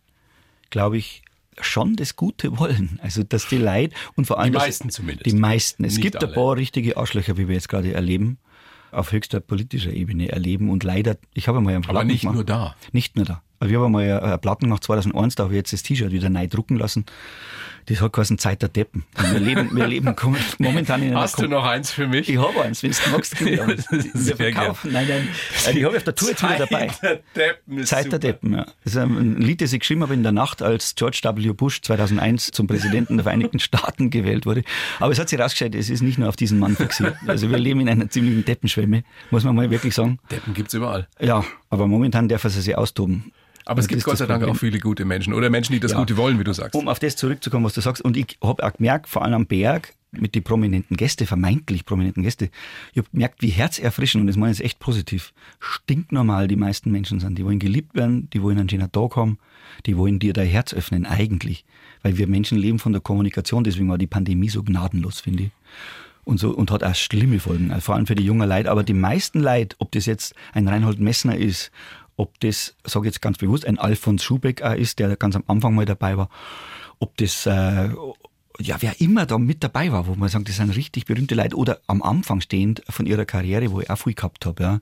[0.70, 1.24] glaube ich,
[1.62, 3.00] schon das Gute wollen.
[3.02, 4.52] Also, dass die Leute und vor allem.
[4.54, 5.26] Die meisten zumindest.
[5.26, 5.84] Die meisten.
[5.84, 6.28] Es Nicht gibt alle.
[6.28, 8.38] ein paar richtige Arschlöcher, wie wir jetzt gerade erleben,
[8.92, 12.36] auf höchster politischer Ebene erleben und leider, ich habe mal einen Platten Aber nicht gemacht.
[12.36, 12.76] nur da.
[12.92, 13.42] Nicht nur da.
[13.66, 16.30] Also wir haben mal eine Platten gemacht 2001, da habe ich jetzt das T-Shirt wieder
[16.30, 17.04] neu drucken lassen
[17.88, 19.04] das hat geheißen Zeit der Deppen.
[19.32, 20.16] Wir leben, wir leben
[20.58, 22.28] momentan in einer Hast du noch eins für mich?
[22.30, 23.40] Ich habe eins, wenn du magst.
[23.42, 24.92] ja, wir verkaufen.
[24.92, 25.28] Nein, nein.
[25.66, 26.90] Also ich habe auf der Tour jetzt wieder dabei.
[27.02, 28.20] Der Deppen ist Zeit super.
[28.20, 28.66] der Deppen, ja.
[28.84, 31.54] Das ist ein Lied, das ich geschrieben habe in der Nacht, als George W.
[31.54, 34.64] Bush 2001 zum Präsidenten der Vereinigten Staaten gewählt wurde.
[35.00, 37.16] Aber es hat sich herausgestellt, es ist nicht nur auf diesen Mann fixiert.
[37.28, 40.20] Also wir leben in einer ziemlichen Deppenschwemme, muss man mal wirklich sagen.
[40.32, 41.08] Deppen gibt's überall.
[41.20, 43.32] Ja, aber momentan darf er sich austoben.
[43.66, 44.56] Aber es gibt Gott sei Dank Problem.
[44.56, 45.98] auch viele gute Menschen oder Menschen, die das ja.
[45.98, 46.76] Gute wollen, wie du sagst.
[46.76, 48.04] Um auf das zurückzukommen, was du sagst.
[48.04, 52.24] Und ich habe auch gemerkt, vor allem am Berg, mit den prominenten Gästen, vermeintlich prominenten
[52.24, 52.50] Gästen,
[52.94, 56.92] ich habe gemerkt, wie herzerfrischend, und das meine ich jetzt echt positiv, stinknormal die meisten
[56.92, 57.38] Menschen sind.
[57.38, 59.40] Die wollen geliebt werden, die wollen einen schönen Tag haben,
[59.86, 61.66] die wollen dir dein Herz öffnen, eigentlich.
[62.02, 65.52] Weil wir Menschen leben von der Kommunikation, deswegen war die Pandemie so gnadenlos, finde ich
[66.26, 68.72] und so und hat auch schlimme Folgen, also vor allem für die jungen Leute.
[68.72, 71.72] Aber die meisten Leute, ob das jetzt ein Reinhold Messner ist
[72.18, 75.44] ob das, sage ich jetzt ganz bewusst, ein Alfons Schubeck auch ist, der ganz am
[75.48, 76.30] Anfang mal dabei war,
[77.00, 77.90] ob das, äh,
[78.60, 81.58] ja, wer immer da mit dabei war, wo man sagt, das sind richtig berühmte Leute
[81.58, 84.80] oder am Anfang stehend von ihrer Karriere, wo ich auch viel gehabt habe, ja.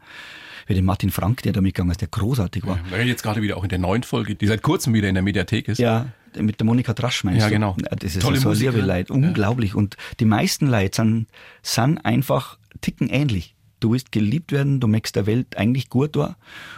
[0.65, 2.79] Wie den Martin Frank, der da mitgegangen ist, der großartig war.
[2.89, 5.23] Ja, jetzt gerade wieder auch in der neuen Folge, die seit kurzem wieder in der
[5.23, 5.77] Mediathek ist.
[5.77, 6.05] Ja,
[6.39, 7.53] mit der Monika Trasch meinst ja, du?
[7.53, 7.75] Genau.
[7.99, 9.71] Das ist Tolle so Musik, Leute, unglaublich.
[9.71, 9.75] Ja.
[9.75, 11.27] Und die meisten Leute sind,
[11.61, 13.55] sind einfach ticken ähnlich.
[13.83, 16.37] Du willst geliebt werden, du möchtest der Welt eigentlich gut da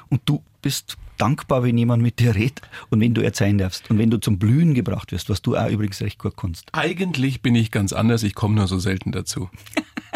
[0.10, 4.00] und du bist dankbar, wenn jemand mit dir redet und wenn du erzählen darfst und
[4.00, 6.68] wenn du zum Blühen gebracht wirst, was du auch übrigens recht gut kannst.
[6.74, 9.52] Eigentlich bin ich ganz anders, ich komme nur so selten dazu.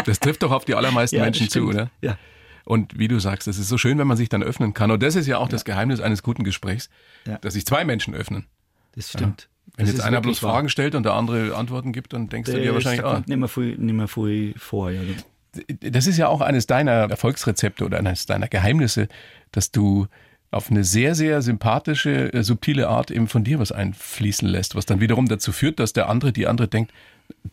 [0.04, 1.92] Das trifft doch auf die allermeisten ja, Menschen zu, oder?
[2.02, 2.18] Ja.
[2.66, 4.90] Und wie du sagst, es ist so schön, wenn man sich dann öffnen kann.
[4.90, 5.52] Und das ist ja auch ja.
[5.52, 6.90] das Geheimnis eines guten Gesprächs,
[7.28, 7.38] ja.
[7.38, 8.48] dass sich zwei Menschen öffnen.
[8.96, 9.42] Das stimmt.
[9.42, 9.74] Ja.
[9.78, 10.54] Wenn das jetzt einer bloß wahr.
[10.54, 13.22] Fragen stellt und der andere Antworten gibt, dann denkst das du dir wahrscheinlich, ah.
[13.28, 14.90] Nicht mehr viel, nicht mehr viel vor.
[14.90, 15.02] Ja
[15.80, 19.08] das ist ja auch eines deiner Erfolgsrezepte oder eines deiner Geheimnisse,
[19.52, 20.08] dass du
[20.52, 24.86] auf eine sehr, sehr sympathische, äh, subtile Art eben von dir was einfließen lässt, was
[24.86, 26.92] dann wiederum dazu führt, dass der andere, die andere denkt,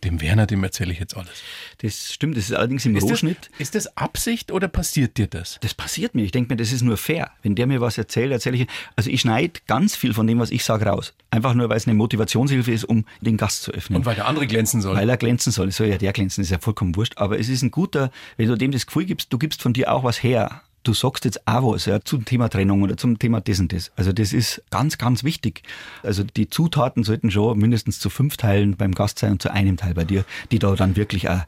[0.04, 1.42] dem Werner, dem erzähle ich jetzt alles.
[1.78, 3.50] Das stimmt, das ist allerdings im ist Rohschnitt.
[3.52, 5.59] Das, ist das Absicht oder passiert dir das?
[5.61, 6.22] Das passiert mir.
[6.22, 7.30] Ich denke mir, das ist nur fair.
[7.42, 8.66] Wenn der mir was erzählt, erzähle ich.
[8.96, 11.14] Also ich schneide ganz viel von dem, was ich sage, raus.
[11.30, 13.98] Einfach nur, weil es eine Motivationshilfe ist, um den Gast zu öffnen.
[13.98, 14.96] Und weil der andere glänzen soll.
[14.96, 15.68] Weil er glänzen soll.
[15.68, 17.14] Es soll ja der glänzen, ist ja vollkommen wurscht.
[17.16, 19.92] Aber es ist ein guter, wenn du dem das Gefühl gibst, du gibst von dir
[19.92, 23.40] auch was her du sagst jetzt auch was ja, zum Thema Trennung oder zum Thema
[23.40, 23.90] das und das.
[23.96, 25.62] Also das ist ganz, ganz wichtig.
[26.03, 29.77] Also die Zutaten sollten schon mindestens zu fünf Teilen beim Gast sein und zu einem
[29.77, 31.42] Teil bei dir, die da dann wirklich auch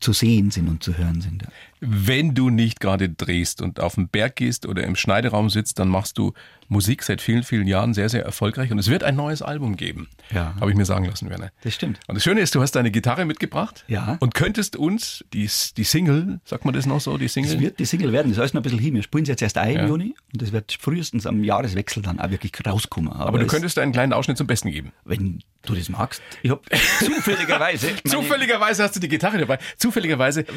[0.00, 1.44] zu sehen sind und zu hören sind.
[1.80, 5.88] Wenn du nicht gerade drehst und auf den Berg gehst oder im Schneideraum sitzt, dann
[5.88, 6.32] machst du
[6.68, 10.08] Musik seit vielen, vielen Jahren sehr, sehr erfolgreich und es wird ein neues Album geben.
[10.34, 10.54] Ja.
[10.60, 11.50] Habe ich mir sagen lassen, Werner.
[11.62, 11.98] Das stimmt.
[12.08, 13.84] Und das Schöne ist, du hast deine Gitarre mitgebracht.
[13.88, 14.16] Ja.
[14.20, 17.54] Und könntest uns die, die Single, sagt man das noch so, die Single?
[17.54, 18.94] Es wird die Single werden, das ist alles noch ein bisschen hin.
[18.94, 19.82] Wir spielen es jetzt erst ein Ja.
[19.82, 23.12] im Juni und das wird frühestens am Jahreswechsel dann auch wirklich rauskommen.
[23.12, 24.92] Aber du es- könntest einen kleinen Ausschnitt zum Besten geben.
[25.04, 26.22] wenn du das magst.
[26.42, 26.62] Ich habe
[27.04, 27.88] zufälligerweise.
[28.06, 29.58] Zufälligerweise hast du die Gitarre dabei.
[29.76, 29.87] Zufälligerweise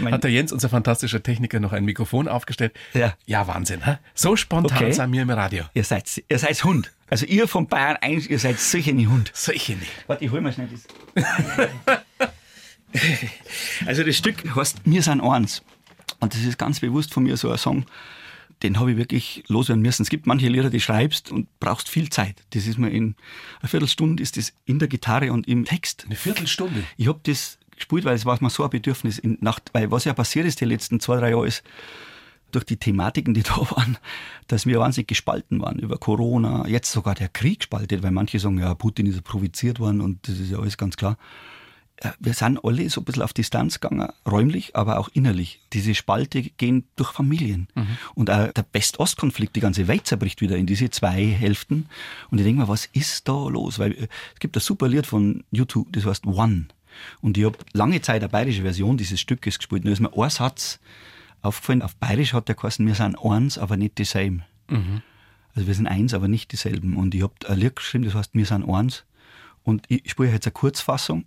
[0.01, 2.73] Mein- hat der Jens, unser fantastischer Techniker, noch ein Mikrofon aufgestellt.
[2.93, 3.15] Ja.
[3.25, 3.97] Ja, Wahnsinn, hä?
[4.13, 4.91] So spontan Okay.
[4.91, 5.63] sind wir im Radio.
[5.73, 6.91] Ihr seid, ihr seid Hund.
[7.09, 9.31] Also ihr von Bayern 1, ihr seid sicher ein Hund.
[9.33, 9.91] Solche nicht.
[10.07, 12.01] Warte, ich hol mal schnell das.
[13.85, 15.63] also das Stück heißt Wir sind eins.
[16.19, 17.85] Und das ist ganz bewusst von mir so ein Song,
[18.63, 20.03] den habe ich wirklich loswerden müssen.
[20.03, 22.43] Es gibt manche Lieder, die schreibst und brauchst viel Zeit.
[22.51, 23.15] Das ist mir in
[23.59, 26.03] einer Viertelstunde ist das in der Gitarre und im Text.
[26.05, 26.83] Eine Viertelstunde.
[26.97, 30.05] Ich habe das gespielt, weil es war mir so ein Bedürfnis in Nacht, weil was
[30.05, 31.63] ja passiert ist die letzten zwei, drei Jahre ist,
[32.51, 33.97] durch die Thematiken, die da waren,
[34.47, 38.59] dass wir wahnsinnig gespalten waren über Corona, jetzt sogar der Krieg spaltet, weil manche sagen,
[38.59, 41.17] ja, Putin ist provoziert worden und das ist ja alles ganz klar.
[42.19, 45.61] Wir sind alle so ein bisschen auf Distanz gegangen, räumlich, aber auch innerlich.
[45.71, 47.67] Diese Spalte gehen durch Familien.
[48.15, 51.87] Und auch der West-Ost-Konflikt, die ganze Welt zerbricht wieder in diese zwei Hälften.
[52.31, 53.77] Und ich denke mir, was ist da los?
[53.77, 56.69] Weil äh, es gibt ein super Lied von YouTube, das heißt One.
[57.21, 59.85] Und ich habe lange Zeit eine bayerische Version dieses Stückes gespielt.
[59.85, 60.79] Da ist mir ein Satz
[61.41, 61.81] aufgefallen.
[61.81, 64.43] Auf bayerisch hat der geheißen, wir sind eins, aber nicht dieselben.
[65.55, 66.95] Also wir sind eins, aber nicht dieselben.
[66.95, 69.03] Und ich habe ein Lied geschrieben, das heißt, wir sind eins.
[69.63, 71.25] Und ich spiele jetzt eine Kurzfassung,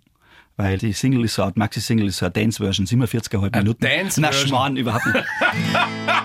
[0.57, 3.81] weil die Single ist so, die Maxi-Single ist so eine Dance-Version, 47,5 Minuten.
[3.81, 4.21] Dance-Version?
[4.21, 5.25] Na, Schwan, überhaupt nicht.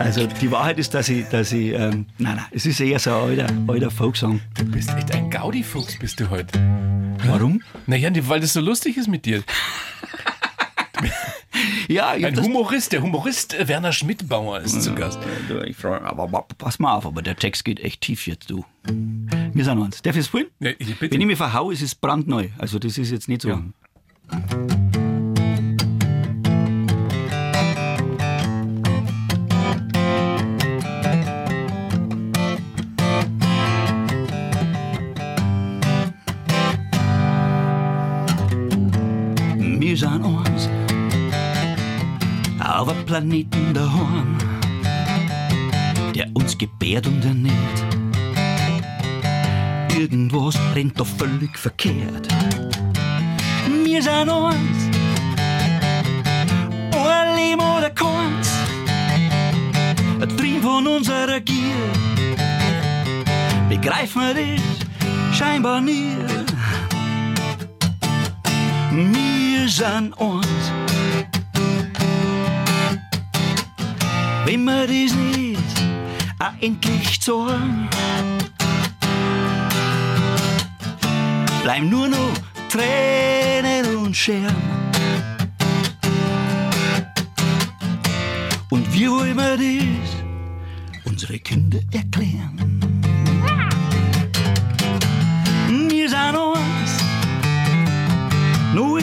[0.00, 3.10] also die Wahrheit ist, dass ich, dass ich ähm, nein, nein, es ist eher so
[3.10, 4.40] ein alter, alter Folksong.
[4.56, 6.58] Du bist echt ein Gaudi-Fuchs, bist du heute.
[7.26, 7.62] Warum?
[7.86, 9.42] Naja, weil das so lustig ist mit dir.
[11.88, 15.18] Ja, ich Ein Humorist, der Humorist Werner Schmidbauer ist zu Gast.
[15.66, 18.64] Ich freu, aber aber pass mal auf, aber der Text geht echt tief jetzt, du.
[18.84, 20.00] Wir sind eins.
[20.00, 20.46] Darf ich es spielen?
[20.60, 20.70] Ja.
[21.00, 22.48] Wenn ich mich verhau, ist es brandneu.
[22.58, 23.48] Also das ist jetzt nicht so.
[23.48, 23.62] Ja.
[39.90, 40.68] Wir sind eins.
[42.64, 44.38] Auf einem Planeten daheim,
[46.14, 47.56] der uns gebärt und ernährt.
[49.98, 52.28] Irgendwas rennt doch völlig verkehrt.
[53.82, 54.78] Wir sind eins.
[56.94, 58.48] Ein Leben oder keins.
[60.20, 61.74] Ein Trieb von unserer Gier.
[63.68, 66.14] Begreifen wir das scheinbar nie.
[68.92, 69.29] Wir
[69.70, 70.72] sind eins.
[74.44, 75.82] Wenn wir das nicht
[76.38, 77.88] auch endlich sagen,
[81.62, 82.32] bleiben nur noch
[82.68, 84.56] Tränen und Scherben.
[88.70, 92.89] Und wie wollen wir das unsere Kinder erklären?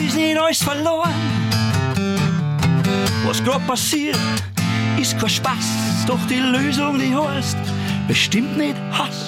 [0.08, 1.12] Ist nicht alles verloren.
[3.26, 4.16] Was grad passiert,
[4.98, 6.06] ist kein Spaß.
[6.06, 7.58] Doch die Lösung, die heißt
[8.06, 9.18] bestimmt nicht Hass.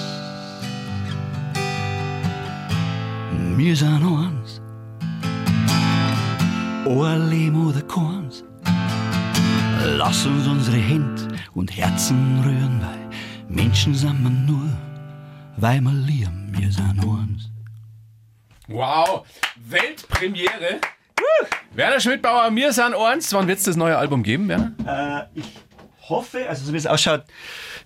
[3.57, 4.59] Wir sind eins.
[6.87, 8.43] Ein Leben oder keins.
[9.85, 14.67] Lass uns unsere Hände und Herzen rühren, weil Menschen sind wir nur,
[15.57, 16.49] weil wir lieben.
[16.57, 17.51] Wir sind eins.
[18.71, 19.25] Wow,
[19.67, 20.79] Weltpremiere.
[21.73, 23.33] Werner Schmidbauer, mir sind eins.
[23.33, 25.27] Wann wird es das neue Album geben, Werner?
[25.35, 25.45] Äh, ich
[26.09, 27.23] hoffe, also so wie es ausschaut,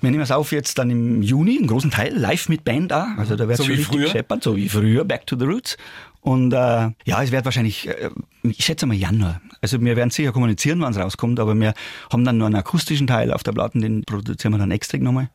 [0.02, 3.16] wir nehmen es auf jetzt dann im Juni, einen großen Teil, live mit Band da.
[3.18, 4.06] Also da wird So schon wie richtig früher?
[4.06, 5.78] gescheppert, so wie früher, Back to the Roots.
[6.22, 6.58] Und äh,
[7.06, 8.10] ja, es wird wahrscheinlich, äh,
[8.44, 9.42] ich schätze mal Januar.
[9.62, 11.74] Also wir werden sicher kommunizieren, wann es rauskommt, aber wir
[12.12, 15.30] haben dann nur einen akustischen Teil auf der Platte, den produzieren wir dann extra nochmal.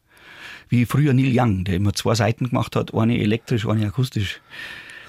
[0.68, 4.40] Wie früher Neil Young, der immer zwei Seiten gemacht hat, eine elektrisch, eine akustisch.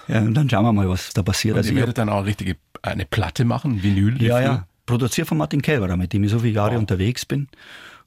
[0.08, 1.56] Ja, und dann schauen wir mal, was da passiert.
[1.58, 4.22] Also Also ihr werdet dann auch eine richtige eine Platte machen, Vinyl.
[4.22, 4.68] ja, ja.
[4.86, 7.48] Produziert von Martin Kelberer, mit dem ich so viele Jahre unterwegs bin.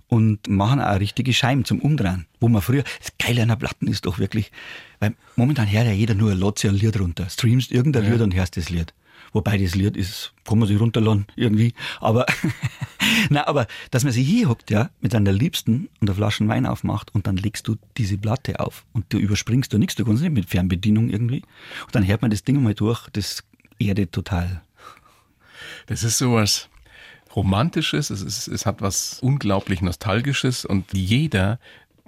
[0.09, 2.27] Und machen auch richtige Scheiben zum Umdrehen.
[2.41, 4.53] Wo man früher, das Geile an der Platten ist doch wirklich,
[5.01, 7.27] weil momentan hört ja jeder nur, lädt sich ein Lied runter.
[7.31, 8.93] Streamst irgendein Lied und hörst das Lied.
[9.35, 11.75] Wobei das Lied ist, kann man sich runterladen, irgendwie.
[12.01, 12.25] Aber
[13.31, 16.67] Na, aber dass man sich hier hockt, ja, mit deiner Liebsten und eine Flasche Wein
[16.67, 20.23] aufmacht und dann legst du diese Platte auf und du überspringst da nichts, du kannst
[20.23, 21.43] nicht mit Fernbedienung irgendwie.
[21.85, 23.45] Und dann hört man das Ding mal durch, das
[23.79, 24.63] erdet total.
[25.87, 26.69] Das ist sowas
[27.35, 31.59] Romantisches, es, ist, es hat was unglaublich Nostalgisches und jeder,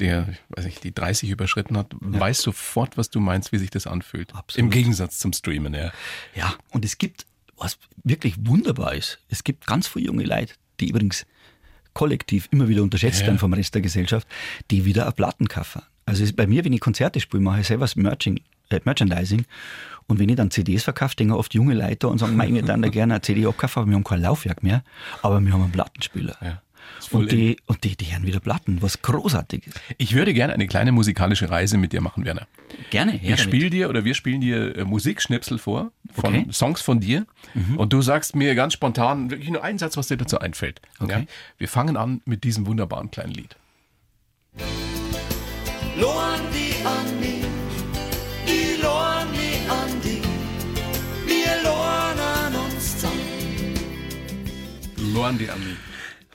[0.00, 2.20] der, weiß nicht, die 30 überschritten hat, ja.
[2.20, 4.34] weiß sofort, was du meinst, wie sich das anfühlt.
[4.34, 4.64] Absolut.
[4.64, 5.92] Im Gegensatz zum Streamen, ja.
[6.34, 10.90] Ja, und es gibt, was wirklich wunderbar ist, es gibt ganz viele junge Leute, die
[10.90, 11.26] übrigens
[11.94, 13.26] kollektiv immer wieder unterschätzt ja.
[13.26, 14.28] werden vom Rest der Gesellschaft,
[14.70, 15.82] die wieder auf Platten kaufen.
[16.04, 19.44] Also bei mir, wenn ich Konzerte spiele, mache ich selber das Merching, äh, Merchandising.
[20.06, 22.88] Und wenn ich dann CDs verkaufe, denken oft junge Leute und sagen, wir dann da
[22.88, 24.84] gerne eine CD abkaufen, aber wir haben kein Laufwerk mehr,
[25.22, 26.36] aber wir haben einen Plattenspieler.
[26.40, 26.62] Ja.
[27.10, 29.80] Und die, und die, die hören wieder Platten, was großartig ist.
[29.98, 32.46] Ich würde gerne eine kleine musikalische Reise mit dir machen, Werner.
[32.90, 33.20] Gerne.
[33.22, 36.46] Ich spiele dir oder wir spielen dir äh, Musikschnipsel vor von okay.
[36.52, 37.76] Songs von dir mhm.
[37.76, 40.80] und du sagst mir ganz spontan wirklich nur einen Satz, was dir dazu einfällt.
[40.98, 41.20] Okay.
[41.20, 41.26] Ja?
[41.58, 43.56] Wir fangen an mit diesem wunderbaren kleinen Lied.
[45.98, 47.42] Loan die an die,
[48.46, 50.22] die loan die an die,
[51.26, 53.74] wir loan an uns zusammen.
[55.14, 55.85] Loan die an die.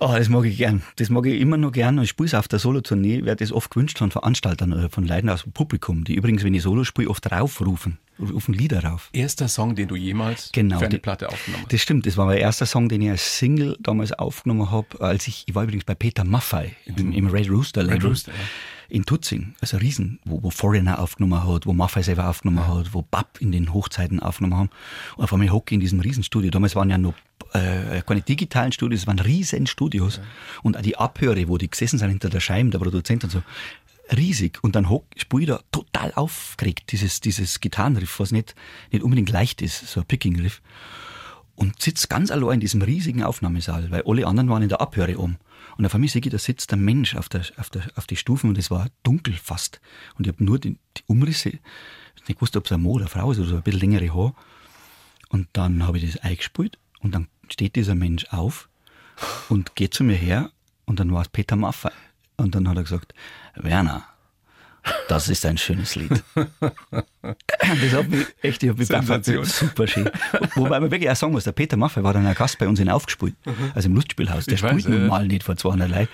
[0.03, 0.81] Oh, das mag ich gern.
[0.95, 2.01] Das mag ich immer noch gern.
[2.01, 5.29] Ich spiele es auf der Solo-Tournee, wer das oft gewünscht von Veranstaltern oder von Leuten
[5.29, 9.11] aus dem Publikum, die übrigens, wenn ich Solo spiele, oft raufrufen, rufen Lieder rauf.
[9.13, 11.73] Erster Song, den du jemals genau, für eine die, Platte aufgenommen hast.
[11.73, 15.27] Das stimmt, das war mein erster Song, den ich als Single damals aufgenommen habe, als
[15.27, 17.97] ich, ich war übrigens bei Peter Maffei im, im Red Rooster Label.
[17.97, 18.39] Red Rooster, ja
[18.91, 23.01] in Tutzing, also Riesen, wo, wo Foreigner aufgenommen hat, wo Maffei selber aufgenommen hat, wo
[23.01, 24.69] Bab in den Hochzeiten aufgenommen haben.
[25.15, 26.51] Und auf einmal hocke in diesem Riesenstudio.
[26.51, 27.13] Damals waren ja noch
[27.53, 30.17] äh, keine digitalen Studios, es waren Riesenstudios.
[30.17, 30.23] Ja.
[30.63, 33.43] Und die Abhöre, wo die gesessen sind hinter der Scheibe, der Produzent und so,
[34.15, 34.59] riesig.
[34.63, 38.55] Und dann spiele ich da total aufgeregt, dieses, dieses Gitarrenriff, was nicht,
[38.91, 40.61] nicht unbedingt leicht ist, so ein Picking-Riff.
[41.55, 45.17] Und sitze ganz allein in diesem riesigen Aufnahmesaal, weil alle anderen waren in der Abhöre
[45.17, 45.37] um.
[45.77, 48.15] Und auf einmal sehe ich, da sitzt ein Mensch auf, der, auf, der, auf die
[48.15, 49.79] Stufen und es war dunkel fast.
[50.15, 53.05] Und ich habe nur die, die Umrisse, ich nicht gewusst, ob es ein Mann oder
[53.05, 54.33] eine Frau ist oder so ein bisschen längere Haar.
[55.29, 58.69] Und dann habe ich das eingespielt und dann steht dieser Mensch auf
[59.49, 60.51] und geht zu mir her
[60.85, 61.91] und dann war es Peter Maffei.
[62.37, 63.13] Und dann hat er gesagt,
[63.55, 64.03] Werner,
[65.07, 66.23] das ist ein schönes Lied.
[66.35, 69.45] das hat mich echt, ich habe mich Sensation.
[69.45, 70.09] super schön.
[70.55, 72.79] Wobei man wirklich auch sagen muss, der Peter Maffei war dann ein Gast bei uns
[72.79, 73.71] in Aufgespielt, mhm.
[73.75, 74.45] also im Lustspielhaus.
[74.45, 76.09] Der ich spielt weiß, nun mal nicht vor 200 Leuten.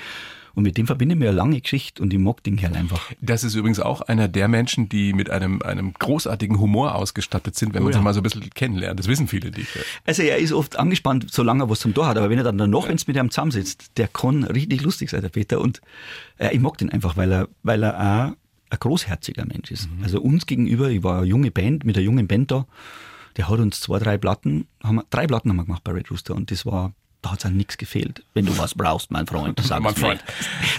[0.58, 3.12] Und mit dem verbinde ich mir eine lange Geschichte und ich mag den Kerl einfach.
[3.22, 7.76] Das ist übrigens auch einer der Menschen, die mit einem, einem großartigen Humor ausgestattet sind,
[7.76, 8.00] wenn oh, man ja.
[8.00, 9.00] sie mal so ein bisschen kennenlernt.
[9.00, 9.67] Das wissen viele nicht.
[10.04, 12.56] Also er ist oft angespannt, solange er was zum Tor hat, aber wenn er dann
[12.72, 12.89] noch, ja.
[12.89, 15.62] wenn es mit ihm zusammensitzt, der kann richtig lustig sein, der Peter.
[15.62, 15.80] Und
[16.39, 18.36] äh, ich mag den einfach, weil er, weil er auch
[18.72, 19.91] ein großherziger Mensch ist.
[19.91, 20.04] Mhm.
[20.06, 22.65] Also uns gegenüber, ich war eine junge Band, mit einer jungen Band da,
[23.38, 26.10] der hat uns zwei, drei Platten, haben wir, drei Platten haben wir gemacht bei Red
[26.10, 26.93] Rooster und das war,
[27.27, 28.23] da hat es an nichts gefehlt.
[28.33, 30.23] Wenn du was brauchst, mein Freund, sag Mein Freund.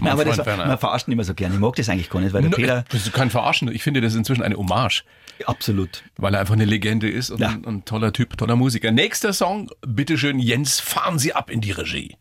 [0.00, 1.54] Nein, aber Freund, das, man verarscht nicht mehr so gerne.
[1.54, 2.84] Ich mag das eigentlich gar nicht, weil der no, Peter...
[2.88, 3.68] Das ist kein Verarschen.
[3.68, 5.04] Ich finde, das ist inzwischen eine Hommage.
[5.44, 6.02] Absolut.
[6.16, 7.50] Weil er einfach eine Legende ist und ja.
[7.50, 8.90] ein, ein, toller Typ, toller Musiker.
[8.90, 12.16] Nächster Song, bitteschön, Jens, fahren Sie ab in die Regie.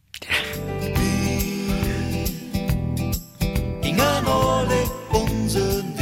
[3.81, 5.96] Gingen alle unseren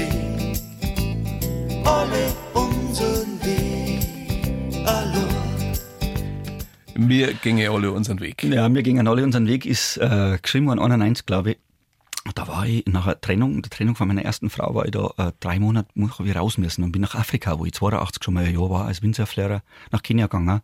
[6.98, 8.42] Wir gingen alle unseren Weg.
[8.44, 11.58] Ja, wir gingen alle unseren Weg, ist äh, geschrieben worden, 91, glaube ich.
[12.34, 15.12] Da war ich nach der Trennung, der Trennung von meiner ersten Frau, war ich da
[15.18, 18.46] äh, drei Monate, ich raus müssen und bin nach Afrika, wo ich 82 schon mal
[18.46, 20.62] ein Jahr war, als Windsurflehrer, nach Kenia gegangen.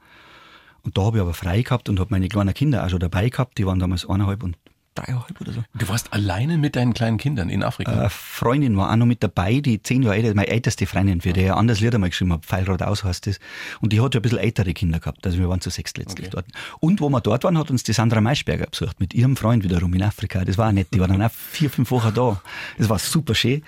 [0.84, 3.30] Und da habe ich aber frei gehabt und habe meine kleinen Kinder auch schon dabei
[3.30, 4.58] gehabt, die waren damals eineinhalb und
[5.02, 5.64] dreieinhalb oder so.
[5.74, 7.92] Du warst alleine mit deinen kleinen Kindern in Afrika?
[7.92, 11.34] Eine Freundin war auch noch mit dabei, die zehn Jahre älter, meine älteste Freundin, für
[11.34, 13.40] die ich ein anderes Lied einmal geschrieben habe, Pfeilrad aus heißt das.
[13.82, 16.28] Und die hat ja ein bisschen ältere Kinder gehabt, also wir waren zu sechs letztlich
[16.28, 16.44] okay.
[16.44, 16.46] dort.
[16.80, 19.94] Und wo wir dort waren, hat uns die Sandra Maischberger besucht, mit ihrem Freund wiederum
[19.94, 20.46] in Afrika.
[20.46, 22.42] Das war auch nett, die war dann auch vier, fünf Wochen da.
[22.78, 23.64] Das war super schön.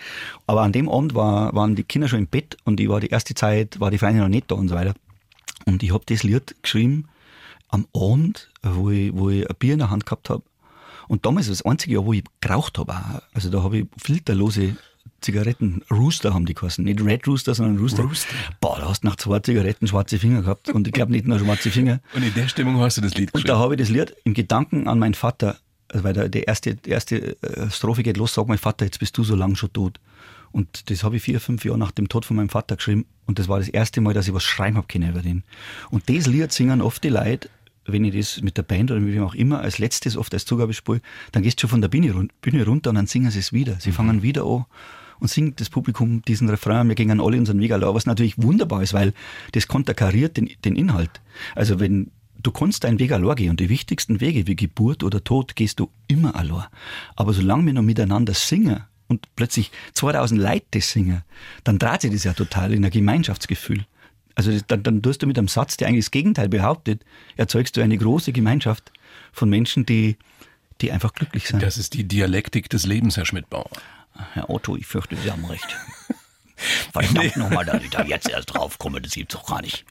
[0.47, 3.09] Aber an dem Abend war, waren die Kinder schon im Bett und ich war die
[3.09, 4.93] erste Zeit, war die Freundin noch nicht da und so weiter.
[5.65, 7.07] Und ich habe das Lied geschrieben
[7.69, 10.43] am Abend, wo ich, wo ich ein Bier in der Hand gehabt habe
[11.07, 12.95] und damals das einzige Jahr, wo ich geraucht habe.
[13.33, 14.75] Also da habe ich filterlose
[15.23, 16.83] Zigaretten, Rooster haben die geheißen.
[16.83, 18.03] Nicht Red Rooster, sondern Rooster.
[18.03, 18.27] Rooster.
[18.59, 20.69] Boah, da hast du nach zwei Zigaretten schwarze Finger gehabt.
[20.69, 22.01] Und ich glaube nicht nur schwarze Finger.
[22.13, 23.49] Und in der Stimmung hast du das Lied geschrieben.
[23.49, 25.57] Und da habe ich das Lied im Gedanken an meinen Vater,
[25.87, 28.99] also weil der, die erste, die erste äh, Strophe geht los, sag mein Vater, jetzt
[28.99, 29.99] bist du so lang schon tot.
[30.51, 33.05] Und das habe ich vier, fünf Jahre nach dem Tod von meinem Vater geschrieben.
[33.25, 35.43] Und das war das erste Mal, dass ich was schreiben habe können über den.
[35.89, 37.49] Und das Lied singen oft die Leute,
[37.85, 40.45] wenn ich das mit der Band oder mit wem auch immer als letztes oft als
[40.45, 43.39] Zugabe spiele, dann gehst du schon von der Bühne, Bühne runter und dann singen sie
[43.39, 43.77] es wieder.
[43.79, 43.93] Sie mhm.
[43.93, 44.65] fangen wieder an
[45.19, 48.83] und singt das Publikum diesen Refrain, wir gingen alle unseren Weg allein, was natürlich wunderbar
[48.83, 49.13] ist, weil
[49.53, 51.21] das konterkariert den, den Inhalt.
[51.55, 52.11] Also wenn
[52.41, 55.79] du kannst deinen Weg allein gehen und die wichtigsten Wege wie Geburt oder Tod gehst
[55.79, 56.65] du immer allein.
[57.15, 61.23] Aber solange wir noch miteinander singen und plötzlich 2000 Leute das singen,
[61.63, 63.85] dann dreht sich das ja total in ein Gemeinschaftsgefühl.
[64.35, 67.03] Also das, dann, dann tust du mit einem Satz, der eigentlich das Gegenteil behauptet,
[67.35, 68.91] erzeugst du eine große Gemeinschaft
[69.31, 70.17] von Menschen, die,
[70.81, 71.61] die einfach glücklich sind.
[71.61, 73.69] Das ist die Dialektik des Lebens, Herr Schmidtbauer.
[74.33, 75.67] Herr Otto, ich fürchte, Sie haben recht.
[76.93, 79.85] Verdammt nochmal, dass ich da jetzt erst drauf komme, das gibt's doch gar nicht.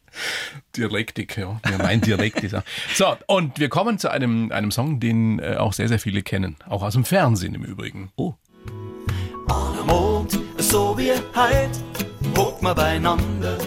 [0.76, 1.60] Dialektik, ja.
[1.68, 2.62] ja mein Dialekt ist ja.
[2.94, 6.56] So, und wir kommen zu einem, einem Song, den äh, auch sehr, sehr viele kennen.
[6.68, 8.12] Auch aus dem Fernsehen im Übrigen.
[8.16, 8.34] Oh.
[9.48, 13.58] An einem Abend, so wie heut, hockt man beieinander.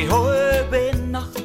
[0.00, 1.44] Die halbe Nacht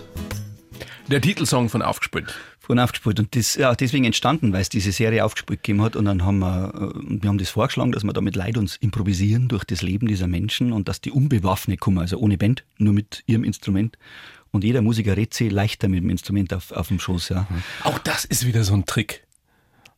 [1.10, 2.34] Der Titelsong von Aufgespült.
[2.62, 3.20] Von aufgespielt.
[3.20, 5.98] Und das ja deswegen entstanden, weil es diese Serie aufgespielt gegeben hat.
[5.98, 8.78] Und dann haben wir, äh, wir haben das vorgeschlagen, dass wir da mit Leid uns
[8.78, 12.94] improvisieren durch das Leben dieser Menschen und dass die unbewaffnet kommen, also ohne Band, nur
[12.94, 13.98] mit ihrem Instrument.
[14.52, 17.48] Und jeder Musiker redet sich leichter mit dem Instrument auf, auf dem Schoß, ja.
[17.84, 19.26] Auch das ist wieder so ein Trick.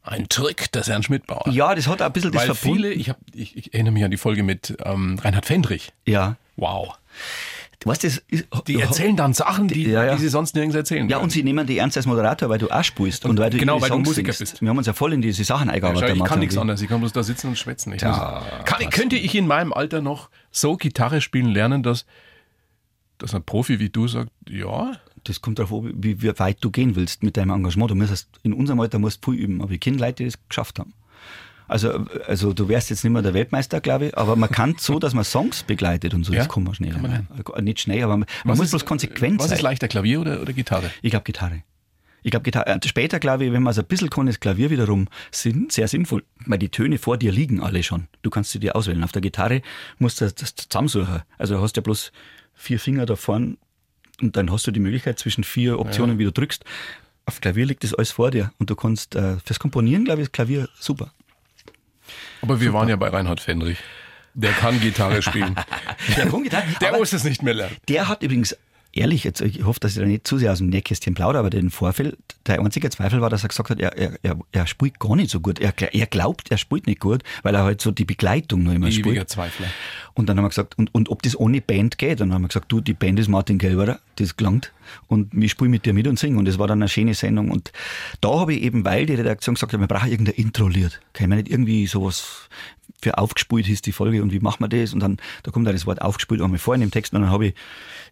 [0.01, 1.47] Ein Trick des Herrn Schmidtbauer.
[1.51, 2.83] Ja, das hat auch ein bisschen das Weil verbunden.
[2.85, 5.93] viele, ich, hab, ich, ich erinnere mich an die Folge mit ähm, Reinhard Fendrich.
[6.07, 6.37] Ja.
[6.55, 6.97] Wow.
[7.79, 10.15] Du weißt, das ist, Die erzählen dann Sachen, die, Ja, ja.
[10.15, 11.07] die sie sonst nirgends erzählen.
[11.07, 11.25] Ja, würden.
[11.25, 13.23] und sie nehmen die ernst als Moderator, weil du auch spielst.
[13.25, 14.53] Und, weil du genau, weil du Musiker singst.
[14.53, 14.61] bist.
[14.61, 16.09] Wir haben uns ja voll in diese Sachen eingearbeitet.
[16.09, 16.61] Schau, ich kann und nichts ich.
[16.61, 16.81] anderes.
[16.81, 17.93] Ich kann bloß da sitzen und schwätzen.
[17.93, 22.05] Ich Tja, muss, kann, könnte ich in meinem Alter noch so Gitarre spielen lernen, dass,
[23.19, 26.71] dass ein Profi wie du sagt, ja, Das kommt darauf an, wie, wie weit du
[26.71, 27.91] gehen willst mit deinem Engagement.
[27.91, 29.61] Du musst, in unserem Alter musst du viel üben.
[29.61, 30.93] Aber ich kenne Leute, die das geschafft haben.
[31.67, 34.99] Also, also du wärst jetzt nicht mehr der Weltmeister, glaube ich, aber man kann so,
[34.99, 36.91] dass man Songs begleitet und so, Ja, das kann man schnell.
[36.91, 39.57] kann man Äh, Nicht schnell, aber man, Was muss ist- bloß konsequent was sein.
[39.57, 40.89] ist leichter, Klavier oder, oder Gitarre?
[41.01, 41.63] Ich glaube Gitarre.
[42.23, 42.67] Ich glaube Gitarre.
[42.67, 45.87] Äh, Später glaube ich, wenn man es ein bisschen kann, ist Klavier wiederum sinn, sehr
[45.87, 48.07] sinnvoll, weil die Töne vor dir liegen alle schon.
[48.21, 49.03] Du kannst sie dir auswählen.
[49.03, 49.61] Auf der Gitarre
[49.99, 51.21] musst du das zusammensuchen.
[51.37, 52.11] Also du hast ja bloß
[52.53, 53.57] vier Finger da vorne
[54.21, 56.65] und dann hast du die Möglichkeit zwischen vier Optionen, wie du drückst.
[57.25, 60.27] Auf Klavier liegt das alles vor dir und du kannst äh, fürs Komponieren, glaube ich,
[60.27, 61.11] ist Klavier super.
[62.41, 63.77] Aber wir waren ja bei Reinhard Fendrich.
[64.33, 65.55] Der kann Gitarre spielen.
[66.15, 67.75] Der, kann Gitarre, Der muss es nicht mehr lernen.
[67.89, 68.55] der hat übrigens
[68.97, 71.49] ehrlich, jetzt, ich hoffe, dass ich da nicht zu sehr aus dem Nähkästchen plaudere, aber
[71.49, 75.15] den Vorfall, der einzige Zweifel war, dass er gesagt hat, er, er, er, spielt gar
[75.15, 75.59] nicht so gut.
[75.59, 78.87] Er, er glaubt, er spielt nicht gut, weil er halt so die Begleitung noch immer
[78.87, 79.29] Ewiger spielt.
[79.29, 79.67] Zweifler.
[80.13, 82.21] Und dann haben wir gesagt, und, und ob das ohne Band geht?
[82.21, 84.73] Und dann haben wir gesagt, du, die Band ist Martin Gelberer, das gelangt.
[85.07, 86.37] Und wir spielen mit dir mit und singen.
[86.37, 87.51] Und das war dann eine schöne Sendung.
[87.51, 87.71] Und
[88.21, 91.01] da habe ich eben, weil die Redaktion gesagt hat, wir brauchen irgendein Intro-Lied.
[91.13, 92.49] Kann man nicht irgendwie sowas
[93.01, 94.93] für aufgespult hieß die Folge und wie machen wir das?
[94.93, 97.29] Und dann, da kommt da das Wort aufgespult einmal vor in dem Text und dann
[97.29, 97.53] habe ich,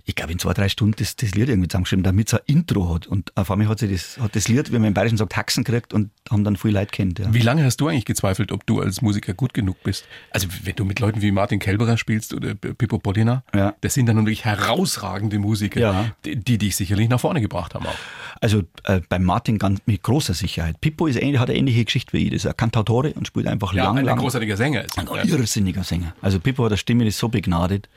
[0.07, 2.93] ich glaube in zwei, drei Stunden das, das Lied irgendwie zusammengeschrieben, damit es ein Intro
[2.93, 3.07] hat.
[3.07, 5.63] Und auf einmal hat sie das, hat das Lied, wie man im Bayerischen sagt, Haxen
[5.63, 7.17] gekriegt und haben dann viel Leute kennt.
[7.19, 7.33] Ja.
[7.33, 10.05] Wie lange hast du eigentlich gezweifelt, ob du als Musiker gut genug bist?
[10.31, 13.73] Also wenn du mit Leuten wie Martin Kelberer spielst oder Pippo Polina, Ja.
[13.81, 16.11] das sind dann natürlich herausragende Musiker, Ja.
[16.23, 17.95] die, die dich sicherlich nach vorne gebracht haben auch.
[18.41, 20.79] Also äh, bei Martin ganz mit großer Sicherheit.
[20.81, 22.31] Pippo ist ähnlich, hat eine ähnliche Geschichte wie ich.
[22.31, 24.19] Das ist ein Cantautore und spielt einfach lang, ein lang.
[24.19, 24.99] großartiger Sänger ist.
[24.99, 25.23] Ein Ja.
[25.23, 26.13] irrsinniger Sänger.
[26.21, 27.89] Also Pippo hat eine Stimme, die ist so begnadet.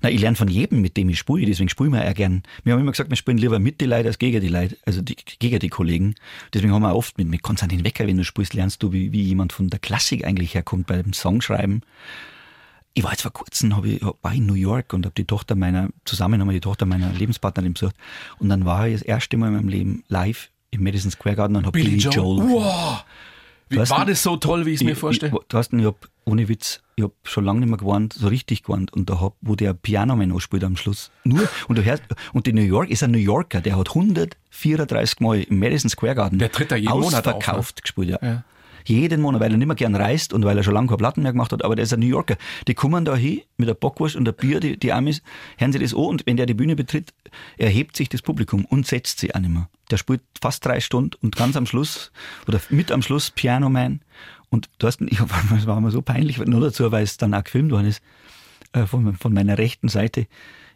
[0.00, 2.42] Na, ich lerne von jedem, mit dem ich spiele, deswegen spielen wir ja gern.
[2.64, 5.02] Wir haben immer gesagt, wir spielen lieber mit die Leute als gegen die Leute, also
[5.02, 6.14] die, gegen die Kollegen.
[6.52, 9.22] Deswegen haben wir oft mit, mit Konstantin Wecker, wenn du spielst, lernst du, wie, wie
[9.22, 11.82] jemand von der Klassik eigentlich herkommt beim Songschreiben.
[12.94, 15.54] Ich war jetzt vor kurzem, hab ich, war in New York und habe die Tochter
[15.54, 17.96] meiner, zusammen haben wir die Tochter meiner Lebenspartnerin besucht.
[18.38, 21.56] Und dann war ich das erste Mal in meinem Leben live im Madison Square Garden
[21.56, 22.38] und habe Billy Billy, Joel.
[22.38, 22.50] Joel.
[22.50, 23.04] Wow.
[23.72, 25.32] Wie, Du hast war ein- das so toll, wie ich es mir vorstelle?
[25.34, 28.62] Ich, Thorsten, ich hab, ohne Witz, ich hab schon lange nicht mehr gewarnt, so richtig
[28.62, 28.92] gewarnt.
[28.92, 31.10] Und da hab, wo der Pianoman anspielt am Schluss.
[31.24, 32.02] Nur, und du hörst,
[32.32, 36.14] und die New York ist ein New Yorker, der hat 134 Mal im Madison Square
[36.14, 38.18] Garden Der tritt da jeden Monat auf, ausverkauft gespielt, ja.
[38.22, 38.44] Ja.
[38.84, 41.22] Jeden Monat, weil er nicht mehr gern reist und weil er schon lange keine Platten
[41.22, 42.36] mehr gemacht hat, aber der ist ein New Yorker.
[42.68, 45.22] Die kommen da hin mit der Bockwurst und der Bier, die, die Amis,
[45.58, 47.12] hören sie das an und wenn der die Bühne betritt,
[47.58, 49.68] erhebt sich das Publikum und setzt sich auch nicht mehr.
[49.90, 52.12] Der spielt fast drei Stunden und ganz am Schluss,
[52.48, 54.00] oder mit am Schluss Piano Man
[54.50, 55.20] und du hast, ich
[55.66, 58.02] war mir so peinlich, nur dazu, weil es dann auch gefilmt worden ist,
[58.72, 60.26] äh, von, von meiner rechten Seite.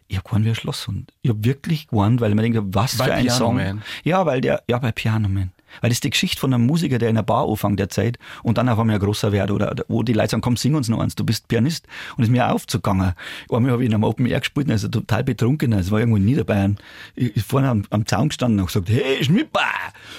[0.07, 1.13] Ich hab gewarnt wie ein Schlosshund.
[1.21, 3.55] Ich hab wirklich gewarnt, weil ich mir denke, was Bei für ein Piano Song.
[3.55, 3.83] Man.
[4.03, 5.51] Ja, weil der, ja, bei Piano Man.
[5.81, 8.17] Weil das ist die Geschichte von einem Musiker, der in einer Bar anfängt der Zeit
[8.43, 10.89] und dann auf einmal ein großer wird oder wo die Leute sagen, komm, sing uns
[10.89, 11.87] noch eins, du bist Pianist.
[12.15, 13.13] Und ist mir aufgegangen.
[13.51, 16.25] Einmal habe ich in einem Open Air gespielt, also total betrunken, es war irgendwo in
[16.25, 16.77] Niederbayern.
[17.15, 19.61] Ich ist vorne am, am Zaun gestanden und gesagt, hey, Schmipper,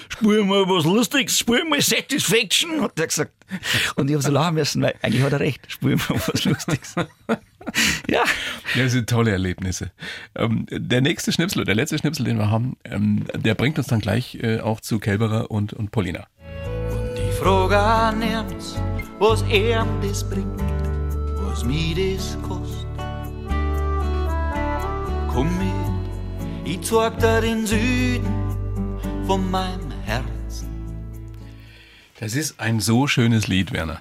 [0.09, 3.32] spiel mal was Lustiges, spiel mal Satisfaction, hat er gesagt.
[3.96, 6.94] Und ich habe so lachen müssen, weil eigentlich hat er recht, spiel mal was Lustiges.
[8.09, 8.24] ja.
[8.78, 9.90] Das sind tolle Erlebnisse.
[10.36, 14.00] Ähm, der nächste Schnipsel, der letzte Schnipsel, den wir haben, ähm, der bringt uns dann
[14.00, 16.26] gleich äh, auch zu Kelberer und, und Polina.
[17.16, 18.80] Die Frage an Ernst,
[19.18, 20.60] was er das bringt,
[21.42, 22.86] was mir das kostet.
[25.28, 28.26] komm mit, ich zeig dir den Süden
[29.26, 30.68] von meinem Herzen.
[32.20, 34.00] Das ist ein so schönes Lied, Werner.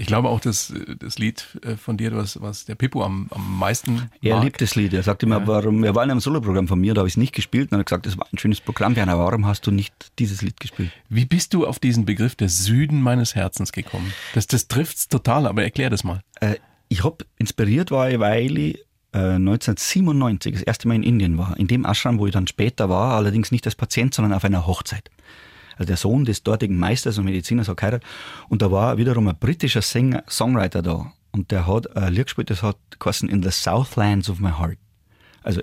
[0.00, 3.58] Ich glaube auch, dass das Lied äh, von dir, was, was der Pippo am, am
[3.58, 4.44] meisten Er mag.
[4.44, 4.94] liebt das Lied.
[4.94, 7.16] Er sagt immer, warum, er war in einem Soloprogramm von mir, da habe ich es
[7.16, 7.72] nicht gespielt.
[7.72, 10.40] Und er hat gesagt, das war ein schönes Programm, Werner, warum hast du nicht dieses
[10.40, 10.92] Lied gespielt?
[11.08, 14.14] Wie bist du auf diesen Begriff der Süden meines Herzens gekommen?
[14.34, 16.22] Das, das trifft's total, aber erklär das mal.
[16.40, 16.54] Äh,
[16.88, 18.78] ich hab inspiriert war ich, weil ich
[19.12, 21.56] äh, 1997 das erste Mal in Indien war.
[21.58, 24.64] In dem Ashram, wo ich dann später war, allerdings nicht als Patient, sondern auf einer
[24.66, 25.10] Hochzeit.
[25.78, 28.06] Also der Sohn des dortigen Meisters und Mediziners hat geheiratet.
[28.48, 31.12] Und da war wiederum ein britischer Sänger, Songwriter da.
[31.30, 34.78] Und der hat ein Lied gespielt, das hat geheißen In the Southlands of my heart.
[35.42, 35.62] Also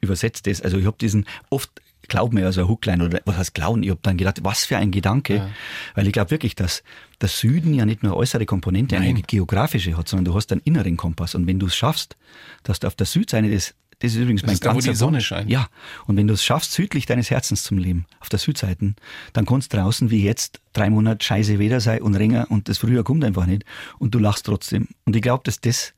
[0.00, 0.60] übersetzt das.
[0.60, 1.70] Also ich habe diesen, oft
[2.08, 4.64] glaubt mir ja so ein Hookline oder was heißt glauben, ich habe dann gedacht, was
[4.64, 5.50] für ein Gedanke.
[5.94, 6.82] Weil ich glaube wirklich, dass
[7.20, 10.96] der Süden ja nicht nur äußere Komponente, eine geografische hat, sondern du hast einen inneren
[10.96, 11.34] Kompass.
[11.34, 12.16] Und wenn du es schaffst,
[12.62, 14.96] dass du auf der Südseite des das ist übrigens mein ist da, wo ganzer die
[14.96, 15.50] Sonne scheint.
[15.50, 15.68] Ja,
[16.06, 18.94] und wenn du es schaffst, südlich deines Herzens zum Leben, auf der Südseite,
[19.32, 23.04] dann kannst draußen wie jetzt drei Monate scheiße Wetter sein und Ringer und das Frühjahr
[23.04, 23.64] kommt einfach nicht
[23.98, 24.88] und du lachst trotzdem.
[25.04, 25.94] Und ich glaube, dass das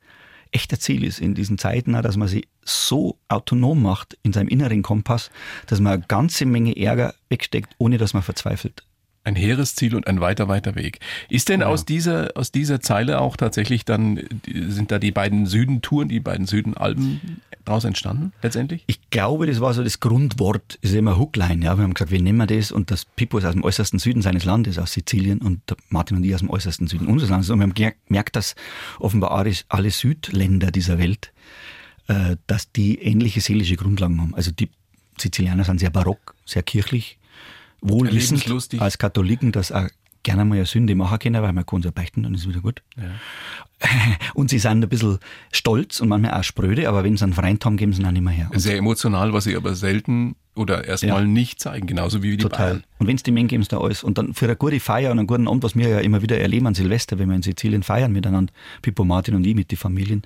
[0.51, 4.81] echter Ziel ist in diesen Zeiten, dass man sich so autonom macht in seinem inneren
[4.81, 5.31] Kompass,
[5.67, 8.83] dass man eine ganze Menge Ärger wegsteckt, ohne dass man verzweifelt.
[9.23, 10.99] Ein hehres Ziel und ein weiter, weiter Weg.
[11.29, 14.19] Ist denn aus dieser, aus dieser Zeile auch tatsächlich dann,
[14.51, 18.83] sind da die beiden Südentouren, die beiden Südenalben daraus entstanden, letztendlich?
[18.87, 21.63] Ich glaube, das war so das Grundwort, ist immer Hookline.
[21.65, 24.21] Ja, wir haben gesagt, wir nehmen das und das Pippo ist aus dem äußersten Süden
[24.21, 27.49] seines Landes, aus Sizilien und Martin und ich aus dem äußersten Süden unseres Landes.
[27.49, 28.55] Und wir haben ge- gemerkt, dass
[28.99, 31.33] offenbar alle- alle Südländer dieser Welt,
[32.07, 34.35] äh, dass die ähnliche seelische Grundlagen haben.
[34.35, 34.69] Also die
[35.19, 37.17] Sizilianer sind sehr barock, sehr kirchlich,
[37.81, 38.43] wohlwissend
[38.79, 39.87] als Katholiken, dass auch
[40.23, 42.61] gerne mal eine Sünde machen können, weil man kann sie beichten, dann ist es wieder
[42.61, 42.81] gut.
[44.35, 45.17] Und sie sind ein bisschen
[45.51, 48.11] stolz und manchmal auch spröde, aber wenn sie einen Freund haben, geben sie ihn auch
[48.11, 48.49] nicht mehr her.
[48.53, 51.27] Und Sehr emotional, was sie aber selten oder erstmal Ja.
[51.27, 52.69] nicht zeigen, genauso wie die Total.
[52.73, 52.83] Bayern.
[52.99, 54.03] Und wenn es die Mengen geben, da alles.
[54.03, 56.37] Und dann für eine gute Feier und einen guten Abend, was wir ja immer wieder
[56.39, 58.53] erleben an Silvester, wenn wir in Sizilien feiern miteinander,
[58.83, 60.21] Pippo, Martin und ich mit den Familien,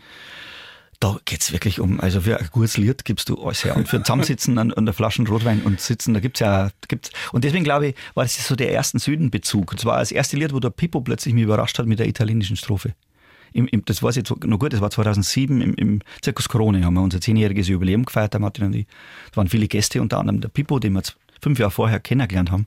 [1.05, 3.75] da geht's wirklich um, also für ein gutes Lied gibst du alles her.
[3.75, 7.43] Und für Zusammensitzen an, an der Flaschen Rotwein und sitzen, da gibt's ja, gibt's, und
[7.43, 9.71] deswegen glaube ich, war das so der ersten Südenbezug.
[9.71, 12.57] Und zwar das erste Lied, wo der Pippo plötzlich mich überrascht hat mit der italienischen
[12.57, 12.95] Strophe.
[13.53, 16.83] Im, im, das weiß ich jetzt noch gut, das war 2007 im, im Zirkus Krone,
[16.83, 18.87] haben wir unser zehnjähriges Jubiläum gefeiert, der Martin und ich.
[19.29, 21.03] Es waren viele Gäste, unter anderem der Pippo, den wir
[21.39, 22.65] fünf Jahre vorher kennengelernt haben.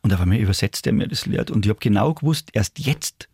[0.00, 1.50] Und auf einmal übersetzt er mir das Lied.
[1.50, 3.28] Und ich habe genau gewusst, erst jetzt,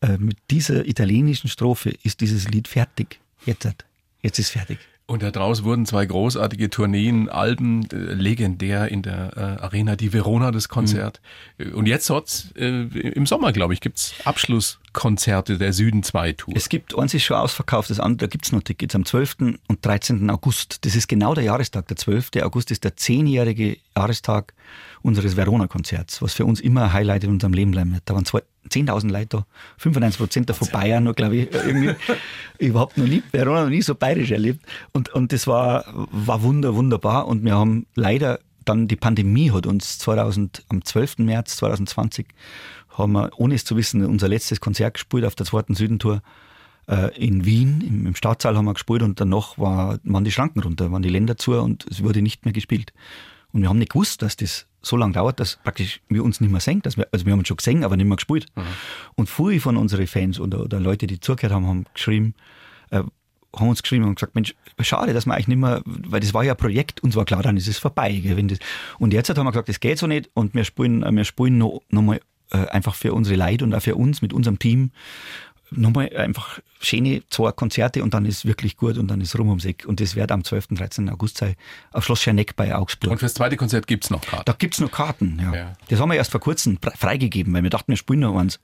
[0.00, 3.20] äh, mit dieser italienischen Strophe, ist dieses Lied fertig.
[3.46, 3.84] Jetzt, hat-
[4.22, 4.78] jetzt ist fertig.
[5.08, 10.50] Und daraus wurden zwei großartige Tourneen, Alben, äh, legendär in der äh, Arena, die Verona,
[10.50, 11.20] das Konzert.
[11.58, 16.54] Äh, Und jetzt hat's, äh, im Sommer, glaube ich, gibt's Abschlusskonzerte der Süden 2 Tour.
[16.56, 19.36] Es gibt, eins ist schon ausverkauft, das andere gibt's noch Tickets am 12.
[19.68, 20.28] und 13.
[20.30, 20.84] August.
[20.84, 21.86] Das ist genau der Jahrestag.
[21.86, 22.30] Der 12.
[22.42, 24.54] August ist der zehnjährige Jahrestag
[25.02, 28.02] unseres Verona-Konzerts, was für uns immer ein Highlight in unserem Leben bleiben wird.
[28.06, 29.46] Da waren zwei- 10.000 Leute da,
[29.78, 31.94] 95 Prozent davon Bayern, noch, glaube ich, irgendwie.
[32.58, 34.64] Überhaupt noch nie, Verona noch nie so bayerisch erlebt.
[34.92, 37.28] Und, und das war, war wunder, wunderbar.
[37.28, 41.18] Und wir haben leider dann die Pandemie hat uns 2000, am 12.
[41.18, 42.26] März 2020
[42.90, 46.22] haben wir, ohne es zu wissen, unser letztes Konzert gespielt auf der zweiten Südentour
[46.88, 50.60] äh, in Wien, im, im Staatssaal haben wir gespielt und danach war, waren die Schranken
[50.60, 52.92] runter, waren die Länder zu und es wurde nicht mehr gespielt.
[53.52, 56.50] Und wir haben nicht gewusst, dass das so lange dauert, dass praktisch wir uns nicht
[56.50, 56.82] mehr sehen.
[56.82, 58.46] Dass wir, also wir haben uns schon gesehen, aber nicht mehr gespielt.
[59.14, 62.34] Und viele von unseren Fans oder, oder Leute, die zugehört haben, haben geschrieben,
[62.90, 63.02] äh,
[63.54, 66.44] haben uns geschrieben und gesagt, Mensch, schade, dass wir eigentlich nicht mehr, weil das war
[66.44, 68.20] ja ein Projekt, uns war klar, dann ist es vorbei.
[68.24, 68.58] Wenn das,
[68.98, 71.58] und jetzt haben wir gesagt, das geht so nicht und wir spielen, äh, wir spielen
[71.58, 72.20] noch, noch mal
[72.50, 74.90] äh, einfach für unsere Leute und auch für uns mit unserem Team
[75.70, 79.64] nochmal einfach schöne zwei Konzerte und dann ist wirklich gut und dann ist rum ums
[79.64, 79.84] Eck.
[79.86, 80.66] Und das wird am 12.
[80.70, 81.08] und 13.
[81.08, 81.54] August sein
[81.92, 83.10] auf Schloss Scherneck bei Augsburg.
[83.12, 84.44] Und fürs zweite Konzert gibt's noch Karten.
[84.44, 85.54] Da gibt's noch Karten, ja.
[85.54, 85.72] Ja.
[85.88, 88.60] Das haben wir erst vor kurzem freigegeben, weil wir dachten, wir spielen noch eins.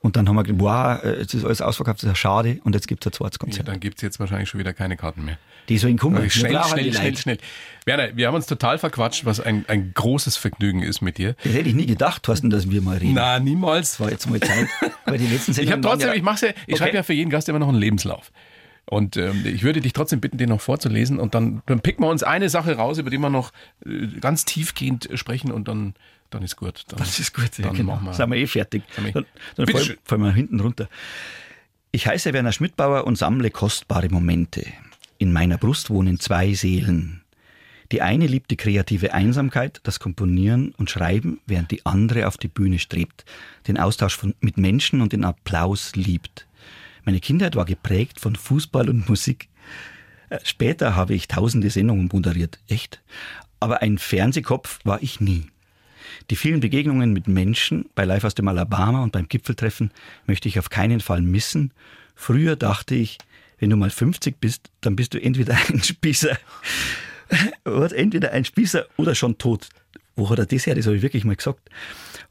[0.00, 2.60] Und dann haben wir gedacht, wow, äh, jetzt ist alles ausverkauft, das ist ja schade.
[2.64, 3.68] Und jetzt gibt's ein zweites Ja, Konzert.
[3.68, 5.38] dann gibt's jetzt wahrscheinlich schon wieder keine Karten mehr.
[5.68, 6.22] Die sollen kommen.
[6.22, 7.20] Wir Schnell, schnell, schnell, Leute.
[7.20, 7.38] schnell.
[7.86, 11.36] Werner, wir haben uns total verquatscht, was ein, ein großes Vergnügen ist mit dir.
[11.44, 13.14] Das hätte ich nie gedacht, Thorsten, dass wir mal reden.
[13.14, 14.00] Na, niemals.
[14.00, 14.66] War jetzt mal Zeit.
[15.04, 16.76] Weil die letzten Ich habe Sendungen trotzdem, waren ich mach's ja, ich Okay.
[16.78, 18.32] schreibe ja für jeden Gast immer noch einen Lebenslauf.
[18.86, 22.08] Und ähm, ich würde dich trotzdem bitten, den noch vorzulesen und dann, dann picken wir
[22.10, 23.52] uns eine Sache raus, über die wir noch
[23.84, 25.94] äh, ganz tiefgehend sprechen und dann,
[26.30, 26.84] dann ist gut.
[26.88, 27.94] Dann, Das ist gut, ja, Dann genau.
[27.94, 28.14] machen wir.
[28.14, 28.82] Sind wir eh fertig.
[28.96, 29.26] Wir- Dann,
[29.56, 30.88] dann fallen, wir hinten runter.
[31.92, 34.64] Ich heiße Werner Schmidbauer und sammle kostbare Momente.
[35.18, 37.22] In meiner Brust wohnen zwei Seelen.
[37.92, 42.48] Die eine liebt die kreative Einsamkeit, das Komponieren und Schreiben, während die andere auf die
[42.48, 43.24] Bühne strebt,
[43.68, 46.46] den Austausch von, mit Menschen und den Applaus liebt.
[47.04, 49.48] Meine Kindheit war geprägt von Fußball und Musik.
[50.28, 53.02] Äh, Später habe ich tausende Sendungen moderiert, echt.
[53.60, 55.46] Aber ein Fernsehkopf war ich nie.
[56.30, 59.92] Die vielen Begegnungen mit Menschen bei Live aus dem Alabama und beim Gipfeltreffen
[60.26, 61.72] möchte ich auf keinen Fall missen.
[62.14, 63.18] Früher dachte ich,
[63.58, 66.36] wenn du mal 50 bist, dann bist du entweder ein Spießer,
[67.64, 69.68] entweder ein Spießer oder schon tot.
[70.14, 70.74] Wo hat er das her?
[70.74, 71.68] Das habe ich wirklich mal gesagt.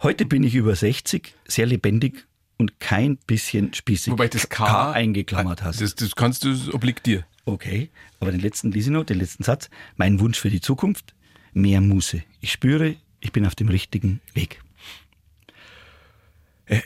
[0.01, 2.25] Heute bin ich über 60, sehr lebendig
[2.57, 4.11] und kein bisschen spießig.
[4.13, 5.81] Wobei das K, K eingeklammert hast.
[5.81, 7.25] Das, das kannst du, das obliegt dir.
[7.45, 7.89] Okay,
[8.19, 9.69] aber den letzten lese ich noch, den letzten Satz.
[9.97, 11.13] Mein Wunsch für die Zukunft,
[11.53, 12.23] mehr Muße.
[12.41, 14.61] Ich spüre, ich bin auf dem richtigen Weg.
[16.65, 16.81] Äh,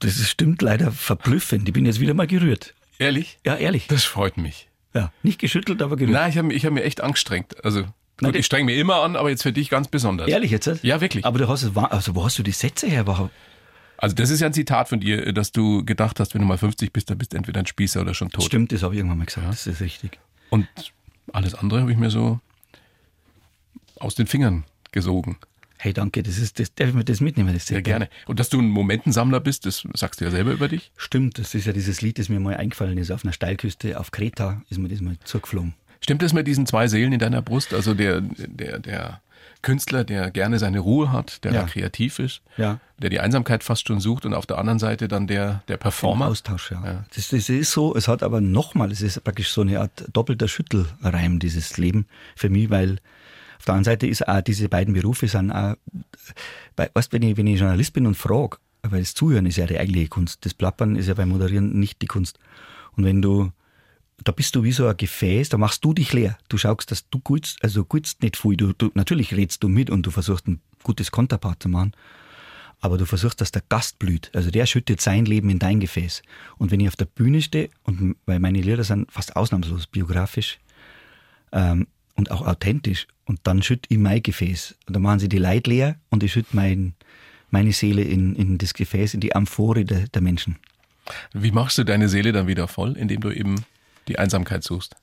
[0.00, 1.68] das stimmt leider verblüffend.
[1.68, 2.74] Ich bin jetzt wieder mal gerührt.
[2.98, 3.38] Ehrlich?
[3.46, 3.86] Ja, ehrlich.
[3.86, 4.67] Das freut mich.
[4.94, 6.12] Ja, nicht geschüttelt, aber gerührt.
[6.14, 7.62] Nein, ich habe ich hab mir echt angestrengt.
[7.64, 10.28] Also, gut, das- ich streng mir immer an, aber jetzt für dich ganz besonders.
[10.28, 10.82] Ehrlich jetzt?
[10.82, 11.24] Ja, wirklich.
[11.24, 13.32] Aber du hast es, also wo hast du die Sätze her überhaupt?
[14.00, 16.56] Also das ist ja ein Zitat von dir, dass du gedacht hast, wenn du mal
[16.56, 18.44] 50 bist, dann bist du entweder ein Spießer oder schon tot.
[18.44, 19.48] Stimmt, das habe ich irgendwann mal gesagt.
[19.48, 20.20] Das ist richtig.
[20.50, 20.68] Und
[21.32, 22.38] alles andere habe ich mir so
[23.98, 25.36] aus den Fingern gesogen.
[25.78, 27.48] Hey, danke, das ist, das darf ich mir das mitnehmen.
[27.52, 28.08] Das ist Sehr gerne.
[28.26, 30.90] Und dass du ein Momentensammler bist, das sagst du ja selber über dich.
[30.96, 33.10] Stimmt, das ist ja dieses Lied, das mir mal eingefallen ist.
[33.12, 35.74] Auf einer Steilküste auf Kreta ist mir das mal zugeflogen.
[36.00, 37.72] Stimmt es mit diesen zwei Seelen in deiner Brust?
[37.74, 39.20] Also der, der, der
[39.62, 41.62] Künstler, der gerne seine Ruhe hat, der Ja.
[41.64, 42.78] kreativ ist, Ja.
[42.98, 46.26] der die Einsamkeit fast schon sucht und auf der anderen Seite dann der, der Performer.
[46.28, 46.84] Austausch, ja.
[46.84, 47.04] Ja.
[47.14, 50.46] Das, das ist so, es hat aber nochmal, es ist praktisch so eine Art doppelter
[50.46, 52.06] Schüttelreim, dieses Leben
[52.36, 52.98] für mich, weil
[53.58, 55.74] auf der anderen Seite ist auch diese beiden Berufe sind auch,
[56.76, 59.78] weißt, wenn ich, wenn ich Journalist bin und frage, weil das Zuhören ist ja die
[59.78, 62.38] eigentliche Kunst, das Plappern ist ja beim Moderieren nicht die Kunst.
[62.96, 63.50] Und wenn du,
[64.24, 66.38] da bist du wie so ein Gefäß, da machst du dich leer.
[66.48, 68.56] Du schaust, dass du gut, also gut nicht viel.
[68.56, 71.92] Du, du, natürlich redst du mit und du versuchst ein gutes Konterpart zu machen
[72.80, 74.30] aber du versuchst, dass der Gast blüht.
[74.34, 76.22] Also der schüttet sein Leben in dein Gefäß.
[76.58, 80.58] Und wenn ich auf der Bühne stehe, und weil meine Lieder sind fast ausnahmslos biografisch
[81.52, 81.86] ähm,
[82.18, 84.74] und auch authentisch, und dann schütte ich mein Gefäß.
[84.86, 86.94] Und dann machen sie die Leid leer und ich schütte mein,
[87.50, 90.56] meine Seele in, in das Gefäß, in die Amphore der, der Menschen.
[91.32, 93.64] Wie machst du deine Seele dann wieder voll, indem du eben
[94.08, 94.96] die Einsamkeit suchst?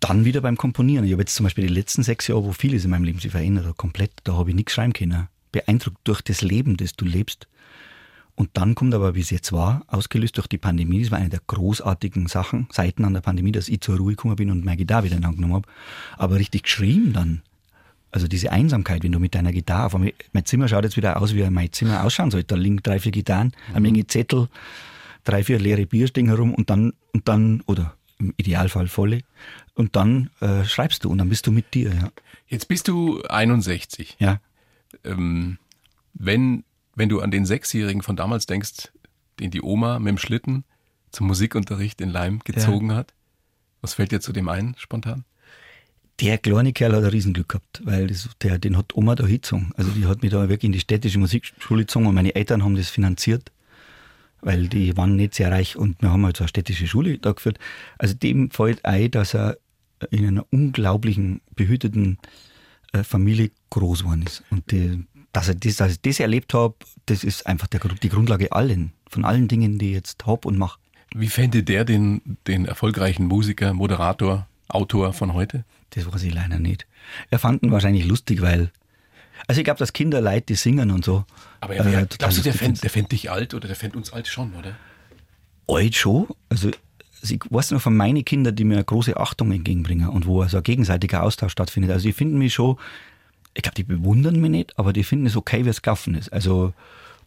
[0.00, 1.04] Dann wieder beim Komponieren.
[1.04, 3.30] Ich habe jetzt zum Beispiel die letzten sechs Jahre, wo vieles in meinem Leben sich
[3.30, 5.28] verändert hat, komplett, da habe ich nichts schreiben können.
[5.52, 7.46] Beeindruckt durch das Leben, das du lebst.
[8.34, 11.28] Und dann kommt aber, wie es jetzt war, ausgelöst durch die Pandemie, das war eine
[11.28, 14.78] der großartigen Sachen, Seiten an der Pandemie, dass ich zur Ruhe gekommen bin und meine
[14.78, 15.68] Gitarre wieder in Hand genommen habe.
[16.16, 17.42] Aber richtig geschrieben dann.
[18.10, 21.20] Also diese Einsamkeit, wenn du mit deiner Gitarre, auf einmal, mein Zimmer schaut jetzt wieder
[21.20, 22.48] aus, wie mein Zimmer ausschauen sollte.
[22.48, 24.48] Da liegen drei, vier Gitarren, eine Menge Zettel,
[25.24, 29.20] drei, vier leere Bier stehen herum und dann, und dann, oder im Idealfall volle,
[29.74, 32.12] und dann äh, schreibst du und dann bist du mit dir, ja.
[32.48, 34.16] Jetzt bist du 61.
[34.18, 34.40] Ja.
[35.04, 35.56] Ähm,
[36.12, 36.64] wenn,
[36.94, 38.92] wenn du an den Sechsjährigen von damals denkst,
[39.40, 40.64] den die Oma mit dem Schlitten
[41.10, 43.14] zum Musikunterricht in Leim gezogen hat,
[43.80, 45.24] was fällt dir zu dem ein, spontan?
[46.20, 49.72] Der kleine Kerl hat ein Riesenglück gehabt, weil das, der, den hat Oma da hingezogen.
[49.76, 52.76] Also die hat mich da wirklich in die städtische Musikschule gezogen und meine Eltern haben
[52.76, 53.50] das finanziert,
[54.40, 57.32] weil die waren nicht sehr reich und wir haben halt so eine städtische Schule da
[57.32, 57.58] geführt.
[57.98, 59.58] Also dem fällt ein, dass er
[60.10, 62.18] in einer unglaublichen, behüteten
[62.92, 64.44] äh, Familie groß geworden ist.
[64.50, 66.74] Und die, dass, er das, dass ich das erlebt habe,
[67.06, 70.58] das ist einfach der, die Grundlage allen, von allen Dingen, die ich jetzt hab und
[70.58, 70.78] mache.
[71.14, 75.64] Wie fände der den, den erfolgreichen Musiker, Moderator, Autor von heute?
[75.90, 76.86] Das weiß ich leider nicht.
[77.30, 78.70] Er fand ihn wahrscheinlich lustig, weil.
[79.46, 81.24] Also ich glaube, dass Kinder Leid, die singen und so.
[81.60, 82.80] Aber äh, er wär, glaubst du, der finden.
[82.80, 84.76] der fänd dich alt oder der fände uns alt schon, oder?
[85.66, 86.28] Alt schon.
[86.48, 86.70] Also
[87.22, 90.58] ich weiß noch von meinen Kindern, die mir eine große Achtung entgegenbringen und wo also
[90.58, 91.90] ein gegenseitiger Austausch stattfindet.
[91.90, 92.76] Also die finden mich schon,
[93.54, 96.32] ich glaube, die bewundern mich nicht, aber die finden es okay, wie es gelaufen ist.
[96.32, 96.72] Also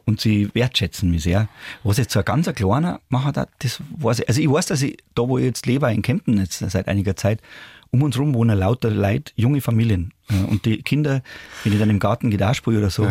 [0.06, 1.48] und sie wertschätzen mich sehr.
[1.84, 4.30] Was jetzt so ein ganz kleiner machen darf, das weiß ich.
[4.30, 7.16] Also ich weiß, dass ich, da wo ich jetzt lebe, in Kempten jetzt seit einiger
[7.16, 7.42] Zeit,
[7.90, 10.14] um uns rum wohnen lauter Leute, junge Familien.
[10.30, 11.24] Äh, Und die Kinder,
[11.64, 13.06] wenn ich dann im Garten Gitarre spiele oder so,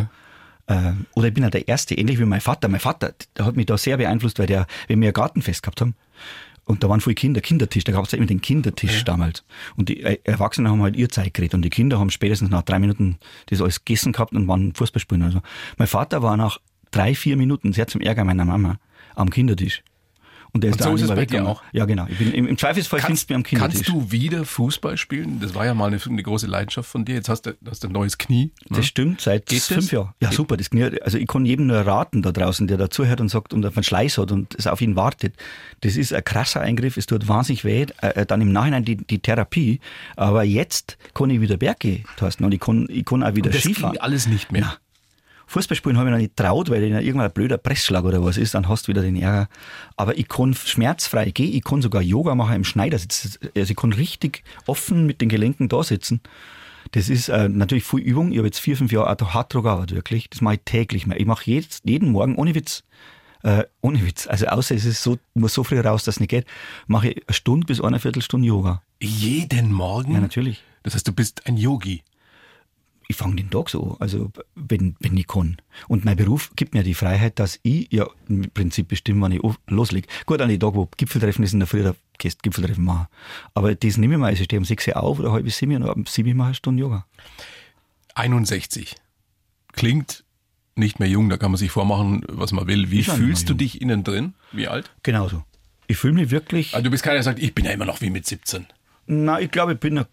[0.67, 2.69] äh, oder ich bin ja der Erste, ähnlich wie mein Vater.
[2.69, 5.81] Mein Vater, der hat mich da sehr beeinflusst, weil der, wenn wir ein Gartenfest gehabt
[5.81, 5.95] haben,
[6.65, 9.45] und da waren viele Kinder, Kindertisch, da gab es ja immer den Kindertisch damals.
[9.77, 12.63] Und die äh, Erwachsenen haben halt ihr Zeit geredet und die Kinder haben spätestens nach
[12.63, 15.23] drei Minuten das alles gegessen gehabt und waren Fußball spielen.
[15.23, 15.41] Also.
[15.77, 16.59] Mein Vater war nach
[16.91, 18.79] drei, vier Minuten sehr zum Ärger meiner Mama
[19.15, 19.83] am Kindertisch.
[20.55, 21.63] Und der ist Und so ist es bei dir auch?
[21.73, 22.07] Ja, genau.
[22.09, 23.83] Ich bin, im, Im Zweifelsfall findest du mich am Kindertisch.
[23.83, 25.41] kannst du wieder Fußball spielen?
[25.41, 27.17] Das war ja mal eine, eine große Leidenschaft von dir.
[27.17, 28.53] Jetzt hast du, hast du ein neues Knie.
[28.69, 28.77] ne?
[28.77, 30.11] Das stimmt, seit Geht fünf Jahren.
[30.21, 30.57] Ja, super.
[30.57, 33.67] Das Knie, also ich kann jedem nur raten da draußen, der dazuhört und sagt und
[33.67, 35.35] auf einen Schleiß hat und es auf ihn wartet.
[35.81, 37.87] Das ist ein krasser Eingriff, es tut wahnsinnig weh.
[38.01, 39.81] Äh, dann im Nachhinein die, die Therapie.
[40.15, 43.55] Aber jetzt kann ich wieder Berge, Thorsten, und ich kann, ich kann auch wieder Und
[43.57, 43.99] das Skifahren.
[43.99, 44.63] alles nicht mehr.
[44.63, 44.77] Na.
[45.47, 48.55] Fußballspielen habe ich noch nicht traut, weil da irgendwann ein blöder Pressschlag oder was ist,
[48.55, 49.49] dann hast du wieder den Ärger.
[49.97, 53.39] Aber ich kann schmerzfrei gehen, ich kann sogar Yoga machen im Schneidersitz.
[53.57, 56.21] Also ich kann richtig offen mit den Gelenken da sitzen.
[56.93, 58.31] Das ist äh, natürlich viel Übung.
[58.33, 60.29] Ich habe jetzt vier, fünf Jahre auch hart drauf gearbeitet, wirklich.
[60.31, 61.19] Das mache ich täglich mehr.
[61.19, 62.85] Ich mache jetzt, jeden Morgen, ohne Witz,
[63.43, 66.31] äh, ohne Witz, also außer es ist so, muss so früh raus, dass es nicht
[66.31, 66.47] geht,
[66.87, 68.83] mache ich eine Stunde bis eine Viertelstunde Yoga.
[69.03, 70.15] Jeden Morgen?
[70.15, 70.63] Ja, natürlich.
[70.83, 72.03] Das heißt, du bist ein Yogi.
[73.15, 75.57] Ich fange den Tag so, also wenn, wenn ich kann.
[75.89, 79.41] Und mein Beruf gibt mir die Freiheit, dass ich ja im Prinzip bestimmen, wann ich
[79.69, 80.09] loslege.
[80.27, 83.07] Gut, an die Tag, wo Gipfeltreffen ist in der Früh, da gehst du Gipfeltreffen machen.
[83.55, 85.83] Aber das nehme ich mal, also ich stehe um 6 Uhr auf oder halb sieben
[85.83, 87.07] und um sieben mache ich eine Stunde Yoga.
[88.15, 88.97] 61.
[89.73, 90.25] Klingt
[90.77, 92.91] nicht mehr jung, da kann man sich vormachen, was man will.
[92.91, 94.35] Wie fühlst du dich innen drin?
[94.51, 94.91] Wie alt?
[95.05, 95.45] Genauso.
[95.87, 98.01] Ich fühle mich wirklich, Also du bist keiner, der sagt, ich bin ja immer noch
[98.01, 98.67] wie mit 17.
[99.07, 100.05] na, ich glaube, ich bin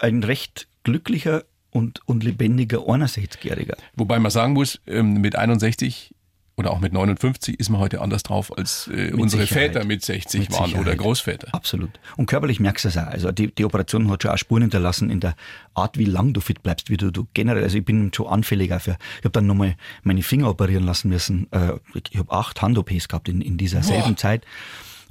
[0.00, 3.76] ein recht glücklicher und, und lebendiger 61-Jähriger.
[3.96, 6.14] Wobei man sagen muss, ähm, mit 61
[6.56, 9.72] oder auch mit 59 ist man heute anders drauf, als äh, unsere Sicherheit.
[9.72, 10.98] Väter mit 60 Mit waren oder Sicherheit.
[10.98, 11.48] Großväter.
[11.52, 11.90] Absolut.
[12.18, 13.06] Und körperlich merkst du es auch.
[13.06, 15.34] Also die, die Operation hat schon auch Spuren hinterlassen in der
[15.72, 18.80] Art, wie lang du fit bleibst, wie du, du generell, also ich bin schon anfälliger
[18.80, 21.50] für, ich habe dann nochmal meine Finger operieren lassen müssen.
[21.52, 21.72] Äh,
[22.10, 24.44] ich habe acht Hand-OPs gehabt in, in dieser selben Zeit.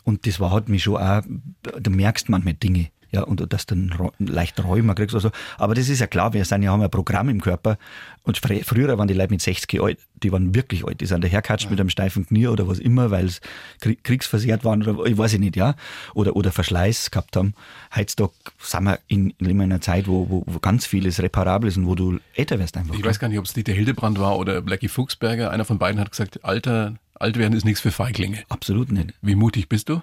[0.04, 1.22] Und das war halt mich schon auch,
[1.64, 2.90] da merkst manchmal Dinge.
[3.12, 5.32] Ja, und dass du dann leicht Rheuma kriegst oder so.
[5.58, 7.78] Aber das ist ja klar, wir sind ja, haben ein Programm im Körper.
[8.24, 11.02] Und fr früher waren die Leute mit 60 alt, die waren wirklich alt.
[11.02, 13.42] Die sind dahergekatscht mit einem steifen Knie oder was immer, weil es
[13.82, 15.76] Krieg, kriegsversehrt waren oder ich weiß ich nicht, ja.
[16.14, 17.54] Oder, oder Verschleiß gehabt haben.
[17.96, 21.88] Heutzutage sind wir in, in einer Zeit, wo, wo, wo ganz vieles reparabel ist und
[21.88, 22.96] wo du älter wirst einfach.
[22.96, 25.52] Ich weiß gar nicht, ob es Dieter Hildebrand war oder Blackie Fuchsberger.
[25.52, 28.44] Einer von beiden hat gesagt, Alter, alt werden ist nichts für Feiglinge.
[28.50, 29.14] Absolut nicht.
[29.22, 30.02] Wie mutig bist du?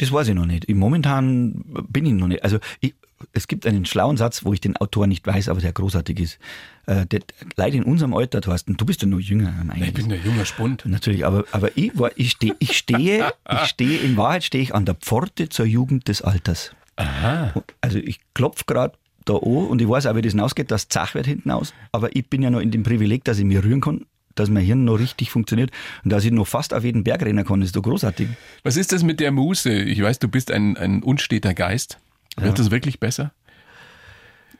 [0.00, 0.68] Das weiß ich noch nicht.
[0.68, 2.42] Ich- Momentan bin ich noch nicht.
[2.42, 2.94] Also ich,
[3.34, 6.38] es gibt einen schlauen Satz, wo ich den Autor nicht weiß, aber der großartig ist.
[6.86, 7.20] Äh, der,
[7.56, 9.52] Leute in unserem Alter, Thorsten, du bist ja noch jünger.
[9.60, 10.84] am Ich bin ein junger Spund.
[10.86, 14.74] Natürlich, aber, aber ich, war, ich, stehe, ich stehe, ich stehe, in Wahrheit stehe ich
[14.74, 16.74] an der Pforte zur Jugend des Alters.
[16.96, 17.52] Aha.
[17.82, 18.94] Also ich klopfe gerade
[19.26, 21.74] da an und ich weiß auch, wie das hinausgeht, dass Zach wird hinten aus.
[21.92, 24.06] Aber ich bin ja noch in dem Privileg, dass ich mich rühren kann,
[24.40, 25.70] dass mein Hirn noch richtig funktioniert
[26.04, 27.60] und dass ich noch fast auf jeden Berg rennen kann.
[27.60, 28.28] Das ist doch großartig.
[28.62, 29.70] Was ist das mit der Muße?
[29.70, 31.98] Ich weiß, du bist ein, ein unsteter Geist.
[32.36, 33.32] Wird das wirklich besser?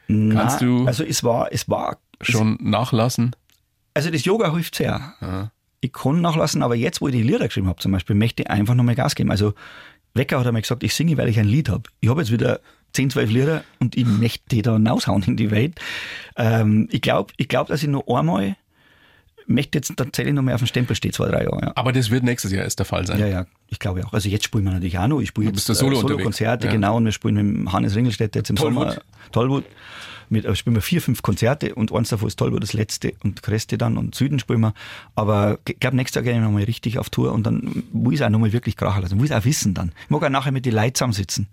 [0.08, 3.34] Kannst du Also es war, es war schon nachlassen?
[3.94, 5.14] Also das Yoga hilft sehr.
[5.80, 8.50] Ich kann nachlassen, aber jetzt, wo ich die Lieder geschrieben habe, zum Beispiel, möchte ich
[8.50, 9.30] einfach nochmal Gas geben.
[9.30, 9.54] Also
[10.14, 11.84] Wecker hat einmal gesagt, ich singe, weil ich ein Lied habe.
[12.00, 12.60] Ich habe jetzt wieder
[12.92, 15.80] 10, 12 Lieder und ich möchte die da raushauen in die Welt.
[16.36, 18.56] Ähm, ich glaube, ich glaub, dass ich noch einmal
[19.50, 21.60] möchte jetzt tatsächlich noch mal auf dem Stempel stehen, zwei, drei Jahre.
[21.62, 21.72] Ja.
[21.74, 23.18] Aber das wird nächstes Jahr erst der Fall sein.
[23.18, 24.12] Ja, ja, ich glaube auch.
[24.12, 25.20] Also jetzt spielen wir natürlich auch noch.
[25.20, 26.00] Ich spiele jetzt solo äh.
[26.00, 26.72] Solo-Konzerte, Ja.
[26.72, 26.96] genau.
[26.96, 28.88] Und wir spielen mit Hannes Ringelstädter jetzt im Tollwood.
[28.90, 29.02] Sommer.
[29.32, 29.64] Tollwood.
[30.30, 33.42] Mit, äh, spielen wir vier, fünf Konzerte und eins davon ist Tollwood, das letzte und
[33.42, 34.74] Kreste dann und Süden spielen wir.
[35.14, 38.24] Aber ich glaube, nächstes Jahr gehe ich nochmal richtig auf Tour und dann muss ich
[38.24, 39.16] auch nochmal wirklich krachen lassen.
[39.16, 39.92] Muss ich auch wissen dann.
[40.04, 41.48] Ich mag auch nachher mit den Leuten zusammensitzen.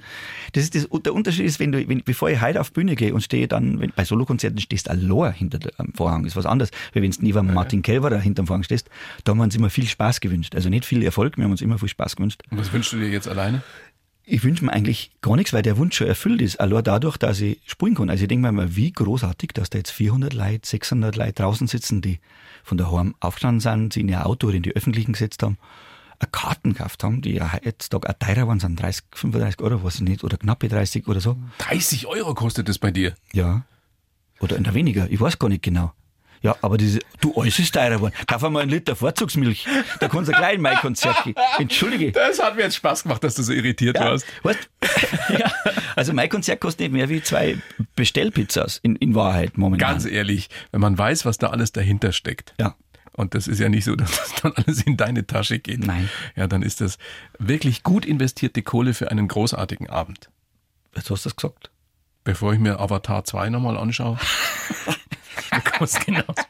[0.54, 3.14] Das ist das, der Unterschied ist, wenn du, wenn, bevor ich heute auf Bühne gehe
[3.14, 6.72] und stehe dann, wenn, bei Solokonzerten stehst du allein hinter dem Vorhang, ist was anderes.
[6.94, 8.90] Weil wenn du neben Martin Kelberer hinter dem Vorhang stehst,
[9.24, 10.56] da haben wir uns immer viel Spaß gewünscht.
[10.56, 12.44] Also nicht viel Erfolg, wir haben uns immer viel Spaß gewünscht.
[12.52, 13.64] Und was wünschst du dir jetzt alleine?
[14.30, 16.60] Ich wünsche mir eigentlich gar nichts, weil der Wunsch schon erfüllt ist.
[16.60, 18.10] Allein dadurch, dass ich spielen kann.
[18.10, 21.68] Also ich denke mir mal, wie großartig, dass da jetzt 400 Leute, 600 Leute draußen
[21.68, 22.20] sitzen, die
[22.62, 25.58] von daheim aufgestanden sind, sie in ihr Auto oder in die Öffentlichen gesetzt haben,
[26.20, 29.96] eine Karten gekauft haben, die ja heutzutage auch teurer waren, sind 30, 35 Euro, weiß
[29.96, 31.38] ich nicht, oder knappe 30 oder so.
[31.60, 33.16] 30 Euro kostet das bei dir.
[33.32, 33.64] Ja.
[34.42, 35.94] Oder in der weniger, ich weiß gar nicht genau.
[36.42, 38.14] Ja, aber diese, du, alles ist teurer geworden.
[38.28, 39.66] Kauf einmal einen Liter Vorzugsmilch.
[40.00, 41.36] Da kannst du gleich in mein Konzert gehen.
[41.58, 42.12] Entschuldige.
[42.12, 44.26] Das hat mir jetzt Spaß gemacht, dass du so irritiert Ja, warst.
[44.44, 44.70] weißt,
[45.40, 45.52] ja,
[45.96, 47.58] also mein Konzert kostet nicht mehr wie zwei
[47.96, 49.92] Bestellpizzas in, in Wahrheit momentan.
[49.94, 52.54] Ganz ehrlich, wenn man weiß, was da alles dahinter steckt.
[52.60, 52.76] Ja.
[53.14, 55.86] Und das ist ja nicht so, dass das dann alles in deine Tasche geht.
[55.86, 56.10] Nein.
[56.36, 56.98] Ja, dann ist das
[57.40, 60.30] wirklich gut investierte Kohle für einen großartigen Abend.
[60.96, 61.72] Jetzt hast du das gesagt.
[62.24, 64.18] Bevor ich mir Avatar 2 nochmal anschaue.
[65.78, 66.44] kostet genauso.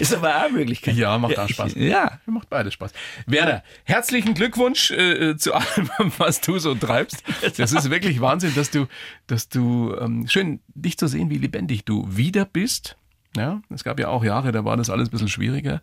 [0.00, 0.96] Ist aber auch eine Möglichkeit.
[0.96, 1.74] Ja, macht auch Spaß.
[1.76, 2.18] Ja.
[2.26, 2.92] Macht beides Spaß.
[3.26, 7.22] Werner, herzlichen Glückwunsch äh, zu allem, was du so treibst.
[7.56, 8.86] Das ist wirklich Wahnsinn, dass du,
[9.26, 12.96] dass du ähm, schön dich zu sehen, wie lebendig du wieder bist.
[13.36, 15.82] Ja, es gab ja auch Jahre, da war das alles ein bisschen schwieriger.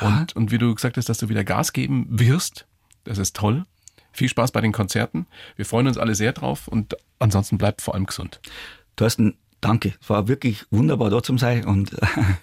[0.00, 2.66] Und, und wie du gesagt hast, dass du wieder Gas geben wirst,
[3.04, 3.64] das ist toll.
[4.12, 5.26] Viel Spaß bei den Konzerten.
[5.56, 8.40] Wir freuen uns alle sehr drauf und ansonsten bleibt vor allem gesund.
[8.96, 9.94] Thorsten, danke.
[10.00, 11.92] Es war wirklich wunderbar da zu sein und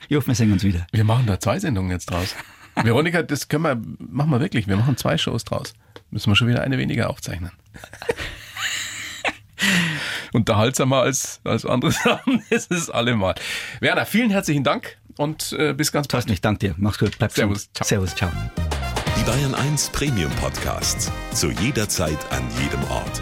[0.09, 0.86] ich hoffe, wir sehen uns wieder.
[0.91, 2.36] Wir machen da zwei Sendungen jetzt draus.
[2.76, 4.68] Veronika, das können wir, machen wir wirklich.
[4.68, 5.74] Wir machen zwei Shows draus.
[6.11, 7.51] Müssen wir schon wieder eine weniger aufzeichnen.
[10.34, 13.36] Unterhaltsamer als, als andere Sachen ist es allemal.
[13.80, 14.97] Werner, vielen herzlichen Dank.
[15.18, 16.30] und äh, bis ganz bald.
[16.30, 16.76] Ich danke dir.
[16.78, 17.18] Mach's gut.
[17.18, 17.70] Bleib Servus.
[17.72, 17.88] gesund.
[17.88, 18.16] Servus.
[18.16, 18.32] Ciao.
[19.18, 21.11] Die Bayern 1 Premium Podcasts.
[21.34, 23.22] Zu jeder Zeit, an jedem Ort.